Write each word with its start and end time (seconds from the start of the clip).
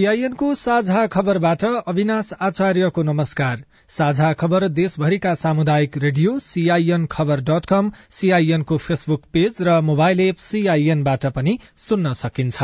सीआईएनको 0.00 0.54
साझा 0.54 1.00
खबरबाट 1.06 1.64
अविनाश 1.64 2.32
आचार्यको 2.40 3.02
नमस्कार। 3.02 3.64
साझा 3.88 4.32
खबर 4.32 4.66
देशभरिका 4.70 5.34
सामुदायिक 5.34 5.98
radio 5.98 6.38
CIN 6.38 7.04
Khabar 7.06 7.40
dot 7.50 7.66
com 7.66 7.90
सीआईएनको 8.10 8.76
फेसबुक 8.78 9.22
पेज 9.32 9.60
र 9.60 9.80
मोबाइल 9.82 10.20
एप 10.20 10.36
सीआईएनबाट 10.40 11.26
पनि 11.36 11.58
सुन्न 11.78 12.12
सकिन्छ। 12.16 12.56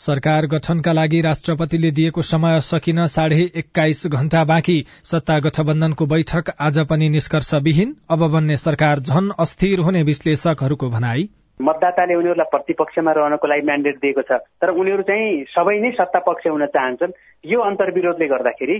सरकार 0.00 0.46
गठनका 0.46 0.92
लागि 0.92 1.20
राष्ट्रपतिले 1.20 1.90
दिएको 1.90 2.22
समय 2.22 2.60
सकिन 2.60 3.06
साढे 3.06 3.42
एक्काइस 3.56 4.06
घण्टा 4.08 4.44
बाँकी। 4.44 4.76
सत्ता 5.04 5.38
गठबन्धनको 5.38 6.06
बैठक 6.06 6.48
आज 6.60 6.78
पनि 6.90 7.08
निष्कर्षविहीन। 7.08 7.94
अब 8.10 8.24
बन्ने 8.32 8.56
सरकार 8.56 8.98
झन 9.00 9.28
अस्थिर 9.38 9.80
हुने 9.80 10.02
विश्लेषकहरूको 10.02 10.88
भनाई। 10.88 11.28
मतदाताले 11.60 12.14
उनीहरूलाई 12.14 12.50
प्रतिपक्षमा 12.50 13.12
रहनको 13.12 13.46
लागि 13.46 13.66
म्यान्डेट 13.66 13.96
दिएको 13.96 14.22
छ। 14.22 14.40
तर 14.56 14.70
उनीहरू 14.72 15.02
चाहिँ 15.02 15.44
सबै 15.52 15.78
नै 15.80 15.90
सत्ता 15.90 16.18
पक्ष 16.24 16.46
हुन 16.48 16.66
चाहन्छन्। 16.66 17.12
यो 17.44 17.60
अन्तर्विरोधले 17.60 18.26
गर्दाखेरि 18.26 18.76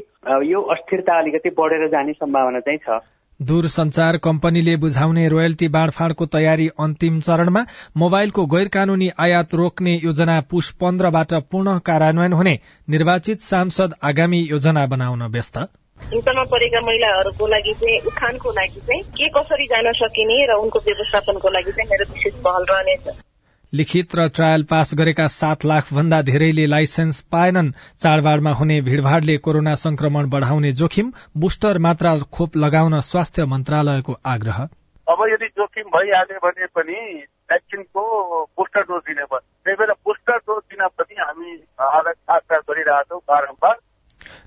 यो 0.53 0.61
अस्थिरता 0.73 1.19
अलिकति 1.19 1.51
बढेर 1.53 1.89
जाने 1.89 2.13
सम्भावना 2.13 2.61
चाहिँ 2.61 2.81
छ। 2.81 3.05
दूरसञ्चार 3.41 4.17
कम्पनीले 4.17 4.75
बुझाउने 4.77 5.29
रोयल्टी 5.29 5.69
बाँडफाँडको 5.69 6.27
तयारी 6.27 6.67
अन्तिम 6.79 7.21
चरणमा 7.21 7.63
मोबाइलको 7.97 8.45
गैर 8.47 8.69
कानूनी 8.69 9.09
आयात 9.19 9.55
रोक्ने 9.55 9.95
योजना 10.05 10.41
पुष 10.51 10.71
पन्ध्रबाट 10.81 11.33
पूर्ण 11.51 11.79
कार्यान्वयन 11.79 12.33
हुने 12.33 12.55
निर्वाचित 12.89 13.41
सांसद 13.41 13.95
आगामी 14.03 14.41
योजना 14.51 14.87
बनाउन 14.87 15.23
व्यस्त। 15.33 15.59
हिंसामा 16.01 16.45
परेका 16.45 16.81
महिलाहरूको 16.81 17.47
लागि 17.47 17.73
चाहिँ 17.73 17.99
उखानको 18.07 18.53
लागि 18.53 18.81
चाहिँ 18.81 19.03
के 19.17 19.29
कसरी 19.29 19.67
जान 19.67 19.93
सकिने 19.93 20.39
र 20.47 20.61
उनको 20.61 20.79
व्यवस्थापनको 20.79 21.49
लागि 21.49 21.73
चाहिँ 21.73 21.91
मेरो 21.91 22.13
विशेष 22.13 22.35
पहल 22.45 22.65
रहनेछ। 22.71 23.05
लिखित 23.73 24.15
र 24.17 24.27
ट्रायल 24.29 24.63
पास 24.65 24.91
गरेका 24.95 25.27
सात 25.29 25.65
लाख 25.65 25.93
भन्दा 25.95 26.21
धेरैले 26.23 26.67
लाइसेन्स 26.67 27.21
पाएनन्। 27.33 27.71
चाडबाडमा 27.99 28.53
हुने 28.53 28.81
भीड़भाड़ले 28.81 29.37
कोरोना 29.39 29.75
संक्रमण 29.75 30.29
बढ़ाउने 30.31 30.73
जोखिम 30.73 31.13
बुस्टर 31.37 31.79
मात्रा 31.79 32.19
खोप 32.33 32.57
लगाउन 32.57 33.01
स्वास्थ्य 33.01 33.45
मन्त्रालयको 33.47 34.17
आग्रह। 34.27 34.59
अब 35.09 35.23
यदि 35.29 35.47
जोखिम 35.59 35.87
भइहाल्यो 35.95 36.39
भने 36.39 36.67
पनि 36.67 36.99
भ्याक्सिनको 37.51 38.03
बुस्टर 38.59 38.83
डोज 38.83 39.03
दिने 39.07 39.23
भयो 39.23 39.39
त्यही 39.39 39.77
भएर 39.77 39.93
बुस्टर 40.07 40.37
डोज 40.49 40.63
दिन 40.71 40.87
पनि 40.99 41.15
हामी 41.21 41.51
आग्रह 42.31 42.59
गरिरहेछौँ 42.59 43.21
बारम्बार। 43.29 43.70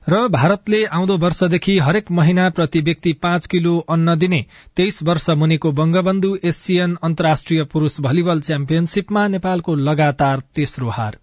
र 0.09 0.27
भारतले 0.27 0.85
आउँदो 0.85 1.17
वर्षदेखि 1.17 1.77
हरेक 1.79 2.11
महिना 2.11 2.49
प्रति 2.49 2.81
व्यक्ति 2.81 3.13
पाँच 3.13 3.45
किलो 3.45 3.77
अन्न 3.89 4.17
दिने 4.17 4.45
तेइस 4.75 5.03
वर्ष 5.03 5.29
मुनिको 5.29 5.71
बंगबन्धु 5.71 6.37
एसियन 6.43 6.97
अन्तर्राष्ट्रिय 7.03 7.63
पुरूष 7.63 8.01
भलिबल 8.01 8.39
च्याम्पियनशीपमा 8.39 9.27
नेपालको 9.27 9.75
लगातार 9.75 10.39
तेस्रो 10.39 10.89
हार। 10.89 11.17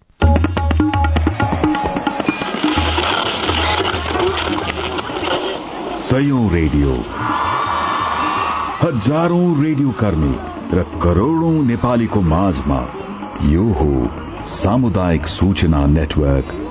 रेडियो। 6.53 6.95
हजारौं 8.81 9.63
रेडियो 9.63 9.91
कर्मी 9.91 10.33
र 10.77 10.99
करोड़ौं 11.03 11.63
नेपालीको 11.63 12.21
माझमा 12.21 12.81
यो 13.43 13.63
हो 13.63 14.11
सामुदायिक 14.45 15.27
सूचना 15.27 15.85
नेटवर्क। 15.85 16.70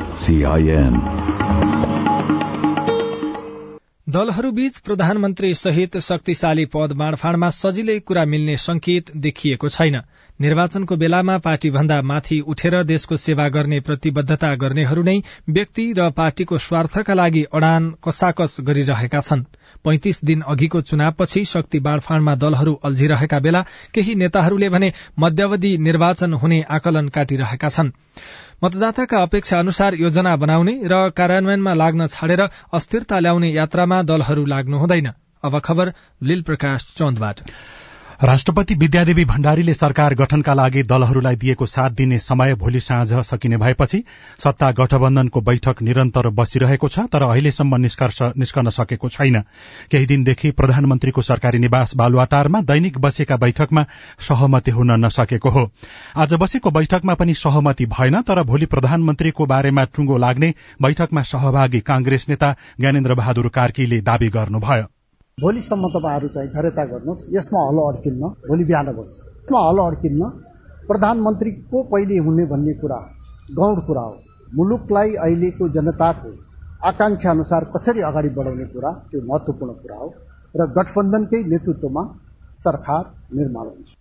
दलहरूबीच 4.08 4.78
प्रधानमन्त्री 4.78 5.54
सहित 5.54 5.96
शक्तिशाली 5.98 6.64
पद 6.64 6.92
बाँडफाँडमा 6.92 7.50
सजिलै 7.50 7.98
कुरा 7.98 8.24
मिल्ने 8.24 8.56
संकेत 8.56 9.16
देखिएको 9.16 9.68
छैन। 9.68 10.00
निर्वाचनको 10.40 10.96
बेलामा 10.96 11.38
पार्टी 11.38 11.70
भन्दा 11.70 12.02
माथि 12.02 12.40
उठेर 12.40 12.82
देशको 12.82 13.16
सेवा 13.16 13.48
गर्ने 13.48 13.80
प्रतिबद्धता 13.80 14.54
गर्नेहरू 14.54 15.02
नै 15.02 15.22
व्यक्ति 15.48 15.94
र 15.98 16.10
पार्टीको 16.10 16.58
स्वार्थका 16.58 17.14
लागि 17.14 17.44
अडान 17.52 17.94
कसाकस 18.04 18.56
गरिरहेका 18.60 19.20
छन्। 19.20 19.44
पैंतिस 19.84 20.24
दिन 20.24 20.40
अघिको 20.40 20.80
चुनावपछि 20.80 21.44
शक्ति 21.44 21.78
बाँडफाँडमा 21.80 22.34
दलहरू 22.34 22.74
अल्झिरहेका 22.84 23.38
बेला 23.38 23.64
केही 23.94 24.14
नेताहरूले 24.14 24.68
भने 24.68 24.92
मध्यावधि 25.18 25.78
निर्वाचन 25.78 26.32
हुने 26.34 26.62
आकलन 26.70 27.08
काटिरहेका 27.08 27.68
छन्। 27.68 27.90
मतदाताका 28.64 29.22
अपेक्षा 29.22 29.58
अनुसार 29.58 29.94
योजना 29.94 30.36
बनाउने 30.36 30.80
र 30.84 31.10
कार्यान्वयनमा 31.16 31.74
लाग्न 31.74 32.06
छाडेर 32.06 32.40
अस्थिरता 32.72 33.18
ल्याउने 33.18 33.52
यात्रामा 33.52 34.02
दलहरू 34.02 34.44
लाग्नु 34.44 34.78
हुँदैन। 34.78 35.12
अब 35.44 35.58
खबर 35.58 35.92
राष्ट्रपति 38.20 38.74
विद्यादेवी 38.74 39.24
भण्डारीले 39.24 39.74
सरकार 39.74 40.14
गठनका 40.14 40.54
लागि 40.54 40.82
दलहरूलाई 40.82 41.36
दिएको 41.36 41.66
सात 41.66 41.92
दिने 41.92 42.18
समय 42.18 42.54
भोलि 42.54 42.80
साँझ 42.80 43.20
सकिने 43.26 43.56
भएपछि 43.56 44.02
सत्ता 44.38 44.70
गठबन्धनको 44.72 45.40
बैठक 45.40 45.80
निरन्तर 45.82 46.28
बसिरहेको 46.30 46.88
छ 46.88 47.06
तर 47.12 47.22
अहिलेसम्म 47.22 47.76
निस्कन 47.76 48.68
सकेको 48.70 49.08
छैन। 49.08 49.40
केही 49.90 50.06
दिनदेखि 50.06 50.50
प्रधानमन्त्रीको 50.50 51.22
सरकारी 51.22 51.58
निवास 51.58 51.96
बालुवाटारमा 51.96 52.60
दैनिक 52.62 52.98
बसेका 52.98 53.36
बैठकमा 53.38 53.86
सहमति 54.28 54.70
हुन 54.70 54.92
नसकेको 55.06 55.50
हो। 55.50 55.70
आज 56.16 56.34
बसेको 56.34 56.70
बैठकमा 56.70 57.14
पनि 57.14 57.34
सहमति 57.38 57.86
भएन 57.88 58.20
तर 58.22 58.42
भोलि 58.44 58.66
प्रधानमन्त्रीको 58.68 59.46
बारेमा 59.46 59.84
टुङ्गो 59.96 60.16
लाग्ने 60.18 60.54
बैठकमा 60.82 61.22
सहभागी 61.24 61.80
कांग्रेस 61.88 62.28
नेता 62.28 62.54
ज्ञानेन्द्र 62.80 63.14
बहादुर 63.14 63.48
कार्कीले 63.48 64.00
दावी 64.02 64.28
गर्नुभयो। 64.30 64.99
भोलिसम्म 65.40 65.88
तपाईँहरू 65.88 66.28
चाहिँ 66.28 66.48
धैर्यता 66.50 66.84
गर्नुहोस्। 66.84 67.26
यसमा 67.34 67.60
हलो 67.68 67.82
अड्किन्न 67.90 68.22
भोलि 68.48 68.64
बिहान 68.64 68.88
बस्छ। 68.92 69.12
यसमा 69.20 69.60
हलो 69.68 69.82
अड्किन्न 69.82 70.22
प्रधानमन्त्री 70.88 71.50
को 71.70 71.82
पहिले 71.82 72.18
हुने 72.18 72.44
भन्ने 72.44 72.74
कुरा 72.74 72.98
गौण 73.48 73.80
कुरा 73.80 74.02
हो। 74.02 74.16
मुलुकलाई 74.54 75.14
अहिलेको 75.16 75.68
जनताको 75.68 76.30
आकांक्षा 76.82 77.30
अनुसार 77.30 77.64
कसरी 77.76 78.00
अगाडि 78.00 78.28
बढाउने 78.28 78.64
कुरा 78.64 78.90
त्यो 79.10 79.20
महत्वपूर्ण 79.22 79.72
कुरा 79.72 79.96
हो। 79.96 80.08
र 80.54 80.66
गठबन्धनकै 80.76 81.42
नेतृत्वमा 81.44 82.02
सरकार 82.58 83.04
निर्माण 83.34 83.66
हुन्छ। 83.66 83.99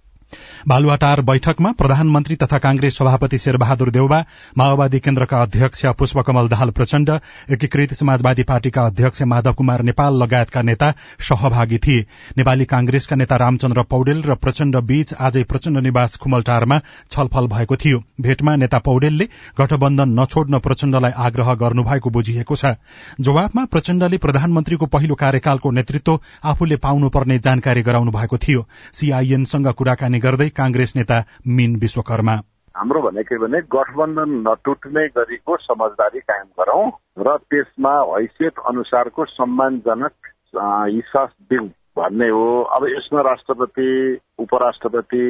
बालुवाटार 0.67 1.21
बैठकमा 1.21 1.71
प्रधानमन्त्री 1.71 2.35
तथा 2.35 2.57
कांग्रेस 2.57 2.97
सभापति 2.97 3.37
शेरबहादुर 3.37 3.89
देउबा 3.89 4.19
माओवादी 4.57 4.99
केन्द्रका 4.99 5.41
अध्यक्ष 5.41 5.85
पुष्पकमल 5.99 6.47
दाहाल 6.49 6.69
प्रचण्ड 6.69 7.09
एकीकृत 7.49 7.93
समाजवादी 7.93 8.43
पार्टीका 8.43 8.85
अध्यक्ष 8.85 9.21
माधव 9.23 9.53
कुमार 9.53 9.81
नेपाल 9.81 10.21
लगायतका 10.23 10.61
नेता 10.61 10.91
सहभागी 11.19 11.77
थिए। 11.77 12.05
नेपाली 12.37 12.65
कांग्रेसका 12.65 13.15
नेता 13.15 13.35
रामचन्द्र 13.35 13.83
पौडेल 13.83 14.21
र 14.23 14.35
प्रचण्ड 14.35 14.77
बीच 14.83 15.13
आजै 15.13 15.43
प्रचण्ड 15.43 15.77
निवास 15.79 16.17
खुमलटारमा 16.17 16.79
छलफल 17.11 17.47
भएको 17.47 17.75
थियो। 17.75 18.03
भेटमा 18.21 18.55
नेता 18.55 18.79
पौडेलले 18.79 19.27
गठबन्धन 19.59 20.19
नछोड्न 20.19 20.59
प्रचण्डलाई 20.59 21.11
आग्रह 21.17 21.53
गर्नुभएको 21.55 22.09
बुझिएको 22.09 22.55
छ। 22.55 22.75
जवाबमा 23.19 23.65
प्रचण्डले 23.65 24.17
प्रधानमन्त्रीको 24.17 24.85
पहिलो 24.85 25.15
कार्यकालको 25.15 25.71
नेतृत्व 25.71 26.19
आफूले 26.43 26.75
पाउनुपर्ने 26.75 27.39
जानकारी 27.39 27.81
गराउनु 27.81 28.11
भएको 28.11 28.37
थियो। 28.37 28.67
सीआईएनसँग 28.93 29.67
कुराकानी 29.73 30.18
गर्दै 30.19 30.49
कांग्रेस 30.57 30.93
नेता 30.95 31.17
मीन 31.47 31.75
विश्वकर्मा। 31.81 32.35
हाम्रो 32.75 33.01
भनेकै 33.01 33.37
भने 33.37 33.59
गठबन्धन 33.73 34.29
नटुट्ने 34.47 35.07
गरीको 35.17 35.55
समझदारी 35.61 36.19
कायम 36.19 36.49
गरौं 36.59 36.85
र 37.25 37.37
त्यसमा 37.49 37.93
हैसियत 38.11 38.59
अनुसारको 38.67 39.25
सम्मानजनक 39.25 40.13
हिस्सा 40.95 41.25
दिउँ 41.49 41.67
भन्ने 41.97 42.29
हो। 42.29 42.45
अब 42.75 42.85
यसमा 42.87 43.21
राष्ट्रपति 43.21 43.89
उपराष्ट्रपति 44.39 45.25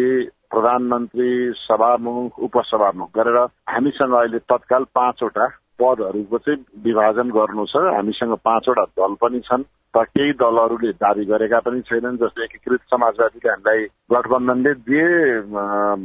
प्रधानमन्त्री 0.51 1.31
सभामुख 1.55 2.39
उपसभामुख 2.39 3.09
गरेर 3.17 3.37
हामीसँग 3.69 4.13
अहिले 4.13 4.39
तत्काल 4.49 4.83
पाँचवटा 4.95 5.47
पदहरूको 5.79 6.37
चाहिँ 6.37 6.63
विभाजन 6.83 7.27
गर्नु 7.31 7.65
छ 7.65 7.75
हामीसँग 7.95 8.33
पाँचवटा 8.43 8.85
दल 8.99 9.13
पनि 9.21 9.39
छन् 9.47 9.63
र 9.93 10.03
केही 10.05 10.31
दलहरूले 10.37 10.91
दावी 11.01 11.25
गरेका 11.25 11.59
पनि 11.65 11.81
छैनन् 11.81 12.17
जस्तै 12.21 12.43
एकीकृत 12.43 12.81
समाजवादीले 12.93 13.49
हामीलाई 13.49 13.79
गठबन्धनले 14.13 14.73
जे 14.85 15.05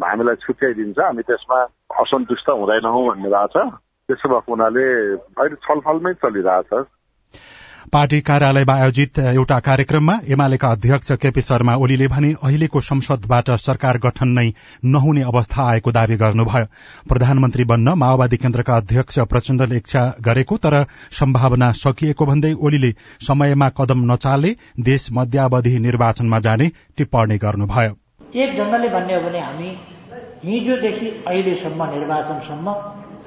हामीलाई 0.04 0.36
छुट्याइदिन्छ। 0.44 0.98
हामी 0.98 1.22
त्यसमा 1.28 1.58
असन्तुष्ट 2.02 2.48
हुँदैनौँ 2.50 3.04
भन्ने 3.08 3.28
भएको 3.28 3.46
छ। 3.52 3.76
त्यसो 4.08 4.28
भएको 4.28 4.52
हुनाले 4.52 4.86
अहिले 5.36 5.56
छलफलमै 5.66 6.12
चलिरहेछ। 6.24 6.72
पार्टी 7.92 8.20
कार्यालयमा 8.20 8.74
आयोजित 8.74 9.18
एउटा 9.18 9.58
कार्यक्रममा 9.60 10.14
एमालेका 10.28 10.68
अध्यक्ष 10.68 11.12
केपी 11.22 11.40
शर्मा 11.40 11.74
ओलीले 11.76 12.06
भने 12.08 12.32
अहिलेको 12.42 12.80
संसदबाट 12.80 13.50
सरकार 13.60 13.98
गठन 13.98 14.28
नै 14.28 14.46
नहुने 14.84 15.22
अवस्था 15.22 15.62
आएको 15.64 15.92
दावी 15.92 16.16
गर्नुभयो। 16.16 16.66
प्रधानमन्त्री 17.08 17.64
बन्न 17.64 17.94
माओवादी 17.98 18.36
केन्द्रका 18.36 18.76
अध्यक्ष 18.76 19.18
प्रचण्डले 19.30 19.76
इच्छा 19.76 20.02
गरेको 20.20 20.56
तर 20.56 20.74
सम्भावना 21.12 21.70
सकिएको 21.74 22.26
भन्दै 22.26 22.52
ओलीले 22.60 22.94
समयमा 23.20 23.68
कदम 23.78 24.12
नचाले 24.12 24.54
देश 24.80 25.08
मध्यावधि 25.12 25.78
निर्वाचनमा 25.78 26.38
जाने 26.46 26.70
टिप्पणी 26.98 27.36
गर्नुभयो। 27.38 27.92
एक 28.34 28.56
ढंगले 28.58 28.88
भन्ने 28.88 29.14
हो 29.14 29.20
भने 29.20 29.40
हामी 29.40 29.68
हिजोदेखि 30.44 31.08
अहिलेसम्म 31.28 31.90
निर्वाचनसम्म 31.90 32.66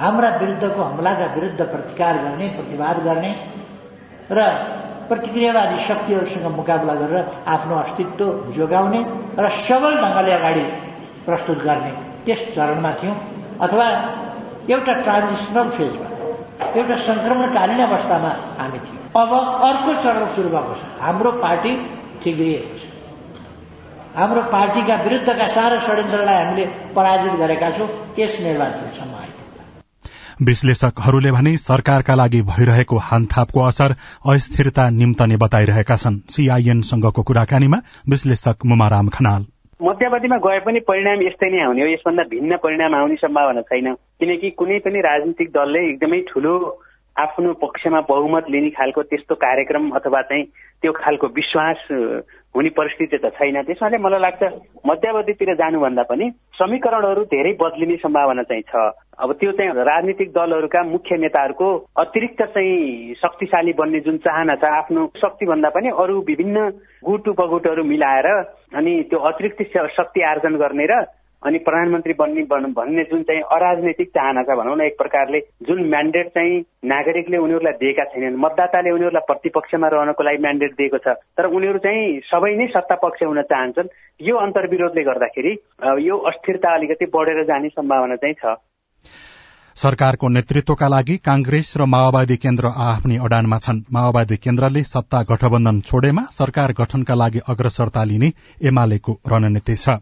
हाम्रा 0.02 0.30
विरूद्धको 0.38 0.82
हमलाका 0.84 1.26
विरूद्ध 1.36 1.62
प्रतिकार 1.62 2.18
गर्ने 2.24 2.48
प्रतिवाद 2.58 2.98
गर्ने 3.06 3.32
र 4.32 4.40
प्रतिक्रियावादी 5.08 5.78
शक्तिहरूसँग 5.88 6.46
मुकाबला 6.56 6.94
गरेर 7.02 7.26
आफ्नो 7.48 7.76
अस्तित्व 7.84 8.52
जोगाउने 8.56 9.02
र 9.40 9.50
सबल 9.68 9.94
ढङ्गले 10.04 10.32
अगाडि 10.40 10.66
प्रस्तुत 11.26 11.60
गर्ने 11.64 11.92
त्यस 12.26 12.42
चरणमा 12.56 12.92
थियौँ। 13.00 13.16
अथवा 13.66 13.86
एउटा 14.70 14.94
ट्रान्जिसनल 15.06 15.70
फेजमा 15.78 16.08
एउटा 16.76 16.96
संक्रमणकालीन 17.08 17.80
अवस्थामा 17.88 18.32
हामी 18.60 18.80
थियौँ। 18.86 19.02
अब 19.22 19.32
अर्को 19.70 19.92
चरण 20.04 20.26
सुरु 20.36 20.50
भएको 20.50 20.74
छ। 20.76 20.84
हाम्रो 21.02 21.32
पार्टी 21.46 21.72
ठिग्रिएको 22.24 22.76
छ। 22.80 22.84
हाम्रो 24.18 24.42
पार्टीका 24.52 24.96
विरुद्धका 25.06 25.48
सारा 25.48 25.78
षड्यन्त्रलाई 25.88 26.38
हामीले 26.44 26.66
पराजित 26.96 27.34
गरेका 27.42 27.70
छौँ। 27.78 27.88
त्यस 28.16 28.40
निर्वाचनसम्म 28.42 29.16
आयो। 29.22 29.37
विश्लेषकहरूले 30.42 31.32
भने 31.32 31.58
सरकारका 31.58 32.16
लागि 32.16 32.42
भइरहेको 32.42 32.98
हानथापको 32.98 33.62
असर 33.62 33.96
अस्थिरता 34.26 34.90
निम्तने 34.90 35.38
बताइरहेका 35.38 35.96
छन्। 35.96 36.20
सीआईएनसँगको 36.30 37.24
कुराकानीमा 37.24 37.78
विश्लेषक 38.10 38.58
मुमाराम 38.66 39.08
खनाल। 39.08 39.46
मध्यवधिमा 39.82 40.38
गए 40.38 40.60
पनि 40.60 40.80
परिणाम 40.80 41.22
यस्तै 41.22 41.50
नै 41.50 41.64
आउने 41.64 41.82
हो। 41.82 41.88
यसभन्दा 41.88 42.24
भिन्न 42.24 42.58
परिणाम 42.58 42.96
आउने 42.96 43.16
सम्भावना 43.16 43.62
छैन। 43.62 43.94
किनकि 43.94 44.50
कुनै 44.50 44.80
पनि 44.80 45.00
राजनीतिक 45.00 45.50
दलले 45.50 45.90
एकदमै 45.90 46.22
ठुलो 46.22 46.84
आफ्नो 47.18 47.54
पक्षमा 47.62 48.00
बहुमत 48.10 48.46
लिने 48.50 48.70
खालको 48.70 49.02
त्यस्तो 49.04 49.36
कार्यक्रम 49.36 49.90
अथवा 49.98 50.22
चाहिँ 50.22 50.44
त्यो 50.82 50.92
खालको 50.94 51.28
विश्वास 51.34 51.88
हुने 52.56 52.70
परिस्थिति 52.70 53.18
त 53.18 53.30
छैन। 53.34 53.62
त्यसमाले 53.64 53.98
मलाई 53.98 54.20
लाग्छ 54.20 54.44
मध्यावधितिर 54.86 55.54
जानुभन्दा 55.56 56.04
पनि 56.10 56.30
समीकरणहरू 56.58 57.24
धेरै 57.34 57.54
बदलिने 57.62 57.96
सम्भावना 57.98 58.44
चाहिँ 58.44 58.64
छ। 58.70 58.76
अब 59.18 59.34
त्यो 59.34 59.52
चाहिँ 59.52 59.72
राजनीतिक 59.74 60.30
दलहरूका 60.32 60.84
मुख्य 60.84 61.18
नेताहरूको 61.18 61.68
अतिरिक्त 61.98 62.42
चाहिँ 62.54 63.14
शक्तिशाली 63.18 63.74
बन्ने 63.74 64.00
जुन 64.06 64.18
चाहना 64.22 64.56
छ 64.56 64.70
आफ्नो 64.78 65.06
शक्तिभन्दा 65.18 65.70
पनि 65.70 65.90
अरू 65.98 66.22
विभिन्न 66.22 66.70
गुट 67.02 67.28
उपगुटहरू 67.28 67.84
मिलाएर 67.84 68.28
अनि 68.78 68.94
त्यो 69.10 69.20
अतिरिक्त 69.30 69.62
शक्ति 69.98 70.22
आर्जन 70.32 70.56
गर्ने 70.62 70.86
र 70.86 71.02
अनि 71.44 71.58
प्रधानमन्त्री 71.60 72.14
बन्ने 72.14 72.44
भन्ने 72.44 73.04
जुन 73.04 73.22
चाहिँ 73.24 73.42
अराजनैतिक 73.56 74.10
चाहना 74.10 74.44
छ 74.44 74.58
भनौँ 74.58 74.76
न 74.78 74.82
एक 74.82 74.98
प्रकारले 74.98 75.40
जुन 75.68 75.84
म्यान्डेट 75.90 76.28
चाहिँ 76.30 76.60
नागरिकले 76.86 77.38
उनीहरूलाई 77.38 77.74
दिएका 77.82 78.04
छैनन् 78.12 78.40
मतदाताले 78.40 78.92
उनीहरूलाई 78.92 79.28
प्रतिपक्षमा 79.28 79.88
रहनको 79.88 80.24
लागि 80.24 80.42
म्यान्डेट 80.42 80.72
दिएको 80.78 80.98
छ 80.98 81.16
तर 81.38 81.46
उनीहरू 81.54 81.80
चाहिँ 81.86 82.20
सबै 82.26 82.52
नै 82.58 82.68
सत्ता 82.68 82.96
पक्ष 83.04 83.24
हुन 83.24 83.42
चाहन्छन्। 83.54 83.94
यो 84.20 84.36
अन्तर्विरोधले 84.38 85.04
गर्दाखेरि 85.04 85.54
यो 86.08 86.18
अस्थिरता 86.30 86.74
अलिकति 86.76 87.06
बढेर 87.14 87.44
जाने 87.46 87.70
सम्भावना 87.70 88.16
चाहिँ 88.16 88.36
छ। 88.42 88.58
सरकारको 89.78 90.28
नेतृत्वका 90.30 90.88
लागि 90.88 91.16
कांग्रेस 91.22 91.74
र 91.78 91.86
माओवादी 91.86 92.38
केन्द्र 92.38 92.74
आफ्नै 92.86 93.18
अडानमा 93.22 93.58
छन्। 93.62 93.84
माओवादी 93.94 94.38
केन्द्रले 94.42 94.84
सत्ता 94.84 95.22
गठबन्धन 95.30 95.80
छोडेमा 95.86 96.24
सरकार 96.34 96.74
गठनका 96.82 97.16
लागि 97.16 97.40
अग्रसरता 97.48 98.04
लिने 98.04 98.32
एमालेको 98.66 99.18
रणनीति 99.32 99.76
छ। 99.76 100.00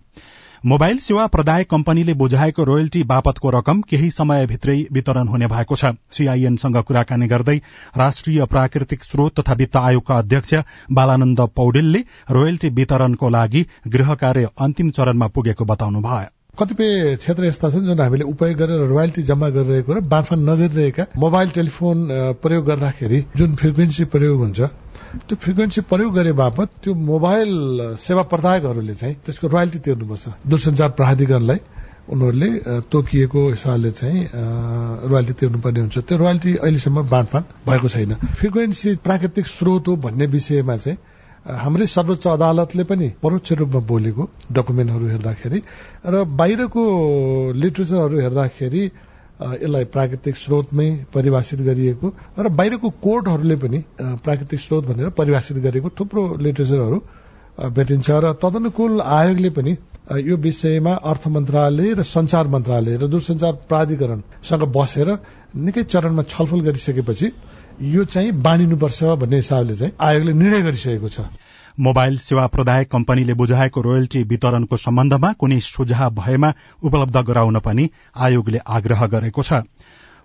मोबाइल 0.65 0.97
सेवा 0.97 1.25
प्रदायक 1.27 1.69
कम्पनीले 1.69 2.13
बुझाएको 2.13 2.63
रोयल्टी 2.63 3.01
बापतको 3.03 3.49
रकम 3.49 3.81
केही 3.81 4.09
समयभित्रै 4.11 4.75
वितरण 4.91 5.27
हुने 5.27 5.47
भएको 5.47 5.75
छ। 5.75 5.91
सीआईएनसँग 6.11 6.77
कुराकानी 6.83 7.27
गर्दै 7.27 7.55
राष्ट्रिय 7.97 8.45
प्राकृतिक 8.45 9.03
स्रोत 9.03 9.39
तथा 9.39 9.53
वित्त 9.53 9.77
आयोगका 9.77 10.17
अध्यक्ष 10.17 10.53
बालानन्द 10.91 11.41
पौडेलले 11.55 11.99
रोयल्टी 12.31 12.69
वितरणको 12.79 13.29
लागि 13.29 13.65
गृह 13.87 14.13
कार्य 14.15 14.49
अन्तिम 14.59 14.89
चरणमा 14.89 15.27
पुगेको 15.27 15.65
बताउनुभयो। 15.65 16.29
कतिपय 16.59 17.15
क्षेत्र 17.19 17.45
यस्ता 17.45 17.69
छन् 17.69 17.85
जुन 17.85 17.99
हामीले 17.99 18.23
उपयोग 18.31 18.55
गरेर 18.57 18.87
रोयल्टी 18.87 19.21
जम्मा 19.29 19.47
गरिरहेको 19.55 19.91
र 19.93 19.99
बाँडफाँड 20.07 20.41
नगरिरहेका 20.49 21.03
मोबाइल 21.19 21.49
टेलिफोन 21.51 21.97
प्रयोग 22.43 22.63
गर्दाखेरि 22.65 23.19
जुन 23.35 23.55
फ्रिक्वेन्सी 23.59 24.03
प्रयोग 24.15 24.39
हुन्छ 24.39 24.59
त्यो 25.27 25.35
फ्रिक्वेन्सी 25.35 25.81
प्रयोग 25.91 26.13
गरे 26.15 26.31
बापत 26.31 26.69
त्यो 26.83 26.93
मोबाइल 27.11 27.51
सेवा 27.99 28.23
प्रदायकहरूले 28.31 28.95
चाहिँ 28.95 29.15
त्यसको 29.25 29.47
रोयल्टी 29.47 29.79
तिर्नुपर्छ। 29.83 30.25
दूरसञ्चार 30.47 30.89
प्राधिकरणलाई 30.99 31.59
उनीहरूले 32.13 32.49
तोकिएको 32.91 33.41
हिसाबले 33.51 33.91
चाहिँ 33.91 34.19
रोयल्टी 35.11 35.33
तिर्नुपर्ने 35.39 35.79
हुन्छ। 35.79 35.97
त्यो 36.07 36.17
रोयल्टी 36.17 36.55
अहिलेसम्म 36.55 37.03
बाँडफाँड 37.09 37.45
भएको 37.67 37.87
छैन। 37.89 38.13
फ्रिक्वेन्सी 38.39 38.95
प्राकृतिक 39.03 39.45
स्रोत 39.47 39.87
हो 39.87 39.95
भन्ने 40.05 40.25
विषयमा 40.35 40.77
चाहिँ 40.77 40.97
हाम्रै 41.45 41.85
सर्वोच्च 41.87 42.25
अदालतले 42.27 42.83
पनि 42.83 43.07
परोक्ष 43.21 43.51
रूपमा 43.55 43.81
बोलेको 43.85 44.23
डकुमेन्टहरू 44.51 45.05
हेर्दाखेरि 45.07 45.59
र 46.05 46.23
बाहिरको 46.33 46.83
लिटरेचरहरू 47.55 48.17
हेर्दाखेरि 48.19 48.81
यसलाई 49.55 49.85
प्राकृतिक 49.87 50.35
स्रोतमै 50.35 50.87
परिभाषित 51.13 51.59
गरिएको 51.61 52.07
र 52.39 52.49
बाहिरको 52.51 52.89
कोर्टहरूले 52.99 53.55
पनि 53.57 53.79
प्राकृतिक 54.21 54.59
स्रोत 54.59 54.83
भनेर 54.85 55.09
परिभाषित 55.13 55.57
गरेको 55.59 55.89
थुप्रो 55.93 56.23
लिटरेचरहरू 56.39 56.97
भेटिन्छ 57.71 58.09
र 58.19 58.33
तदनुकूल 58.35 59.01
आयोगले 59.11 59.49
पनि 59.51 59.77
यो 60.21 60.37
विषयमा 60.39 60.93
अर्थ 61.05 61.27
मन्त्रालय 61.29 61.93
र 61.93 62.03
संचार 62.05 62.47
मन्त्रालय 62.47 62.97
र 62.97 63.07
दूरसञ्चार 63.07 63.53
प्राधिकरणसँग 63.69 64.63
बसेर 64.71 65.09
निकै 65.61 65.83
चरणमा 65.85 66.23
छलफल 66.25 66.59
गरिसकेपछि 66.61 67.27
यो 67.81 68.03
चाहिँ 68.05 68.31
बाँडिनुपर्छ 68.31 69.03
भन्ने 69.03 69.35
हिसाबले 69.35 69.75
चाहिँ 69.75 69.93
आयोगले 69.99 70.33
निर्णय 70.33 70.61
गरिसकेको 70.61 71.09
छ। 71.09 71.19
मोबाइल 71.79 72.17
सेवा 72.17 72.45
प्रदायक 72.47 72.91
कम्पनीले 72.91 73.33
बुझाएको 73.33 73.81
रोयल्टी 73.81 74.21
वितरणको 74.23 74.77
सम्बन्धमा 74.77 75.31
कुनै 75.33 75.59
सुझाव 75.59 76.13
भएमा 76.15 76.53
उपलब्ध 76.83 77.17
गराउन 77.27 77.59
पनि 77.59 77.89
आयोगले 78.15 78.59
आग्रह 78.67 79.05
गरेको 79.07 79.43
छ। 79.43 79.53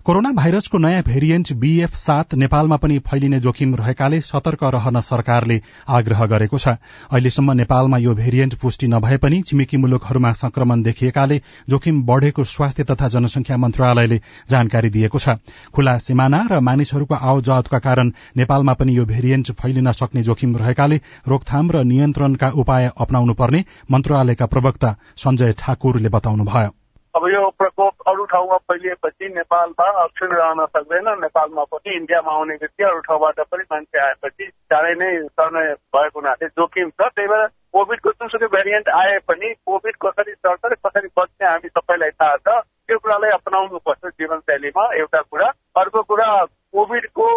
कोरोना 0.05 0.31
भाइरसको 0.31 0.77
नयाँ 0.77 1.01
भेरिएन्ट 1.03 1.51
बीएफ 1.53 1.95
सात 1.95 2.33
नेपालमा 2.33 2.77
पनि 2.77 2.97
फैलिने 2.99 3.39
जोखिम 3.39 3.75
रहेकाले 3.75 4.21
सतर्क 4.21 4.63
रहन 4.65 4.99
सरकारले 4.99 5.59
आग्रह 5.89 6.25
गरेको 6.25 6.57
छ। 6.57 6.67
अहिलेसम्म 7.11 7.51
नेपालमा 7.53 7.97
यो 7.97 8.13
भेरिएन्ट 8.15 8.55
पुष्टि 8.57 8.87
नभए 8.87 9.17
पनि 9.17 9.41
छिमेकी 9.41 9.77
मुलुकहरूमा 9.77 10.31
संक्रमण 10.33 10.81
देखिएकाले 10.81 11.41
जोखिम 11.69 12.01
बढ़ेको 12.03 12.43
स्वास्थ्य 12.45 12.83
तथा 12.83 13.07
जनसंख्या 13.09 13.57
मन्त्रालयले 13.57 14.21
जानकारी 14.49 14.89
दिएको 14.89 15.19
छ। 15.19 15.37
खुला 15.69 15.97
सिमाना 15.99 16.41
र 16.51 16.59
मानिसहरूको 16.61 17.15
आवजावतका 17.21 17.79
कारण 17.79 18.11
नेपालमा 18.37 18.73
पनि 18.73 18.97
यो 18.97 19.05
भेरिएन्ट 19.05 19.51
फैलिन 19.53 19.91
सक्ने 19.93 20.23
जोखिम 20.23 20.57
रहेकाले 20.57 21.01
रोकथाम 21.29 21.71
र 21.71 21.83
नियन्त्रणका 21.85 22.49
उपाय 22.57 22.91
अप्नाउनु 22.97 23.33
पर्ने 23.37 23.65
मन्त्रालयका 23.91 24.45
प्रवक्ता 24.47 24.95
सञ्जय 25.17 25.53
ठाकुरले 25.59 26.09
बताउनुभयो। 26.09 26.80
अब 27.15 27.27
यो 27.27 27.49
प्रकोप 27.59 28.07
अरू 28.07 28.25
ठाउँमा 28.25 28.57
फैलिएपछि 28.71 29.27
नेपालमा 29.35 29.87
अक्षर 30.03 30.29
रहन 30.31 30.65
सक्दैन। 30.65 31.07
नेपालमा 31.21 31.63
पनि 31.71 31.95
इन्डियामा 31.95 32.31
आउने 32.31 32.55
बित्तिकै 32.61 32.87
अरू 32.89 32.99
ठाउँबाट 33.07 33.39
पनि 33.51 33.63
मान्छे 33.71 33.99
आएपछि 33.99 34.47
चाँडै 34.71 34.93
नै 34.95 35.09
सर्ने 35.27 35.63
भएको 35.91 36.19
हुनाले 36.19 36.47
जोखिम 36.47 36.89
छ। 36.89 37.09
त्यही 37.11 37.27
भएर 37.27 37.47
कोभिडको 37.75 38.11
जुनसुकै 38.11 38.47
भेरिएन्ट 38.55 38.89
आए 38.95 39.19
पनि 39.27 39.53
कोभिड 39.67 39.95
कसरी 40.05 40.33
सर्छ 40.39 40.63
र 40.65 40.75
कसरी 40.87 41.07
बच्ने 41.19 41.47
हामी 41.47 41.69
सबैलाई 41.75 42.11
थाहा 42.15 42.35
छ। 42.47 42.63
त्यो 42.87 42.97
कुरालाई 43.03 43.31
अपनाउनु 43.31 43.77
पर्छ 43.85 44.03
जीवनशैलीमा। 44.15 44.83
एउटा 44.95 45.21
कुरा। 45.21 45.47
अर्को 45.83 46.01
कुरा 46.03 46.31
कोभिडको 46.47 47.27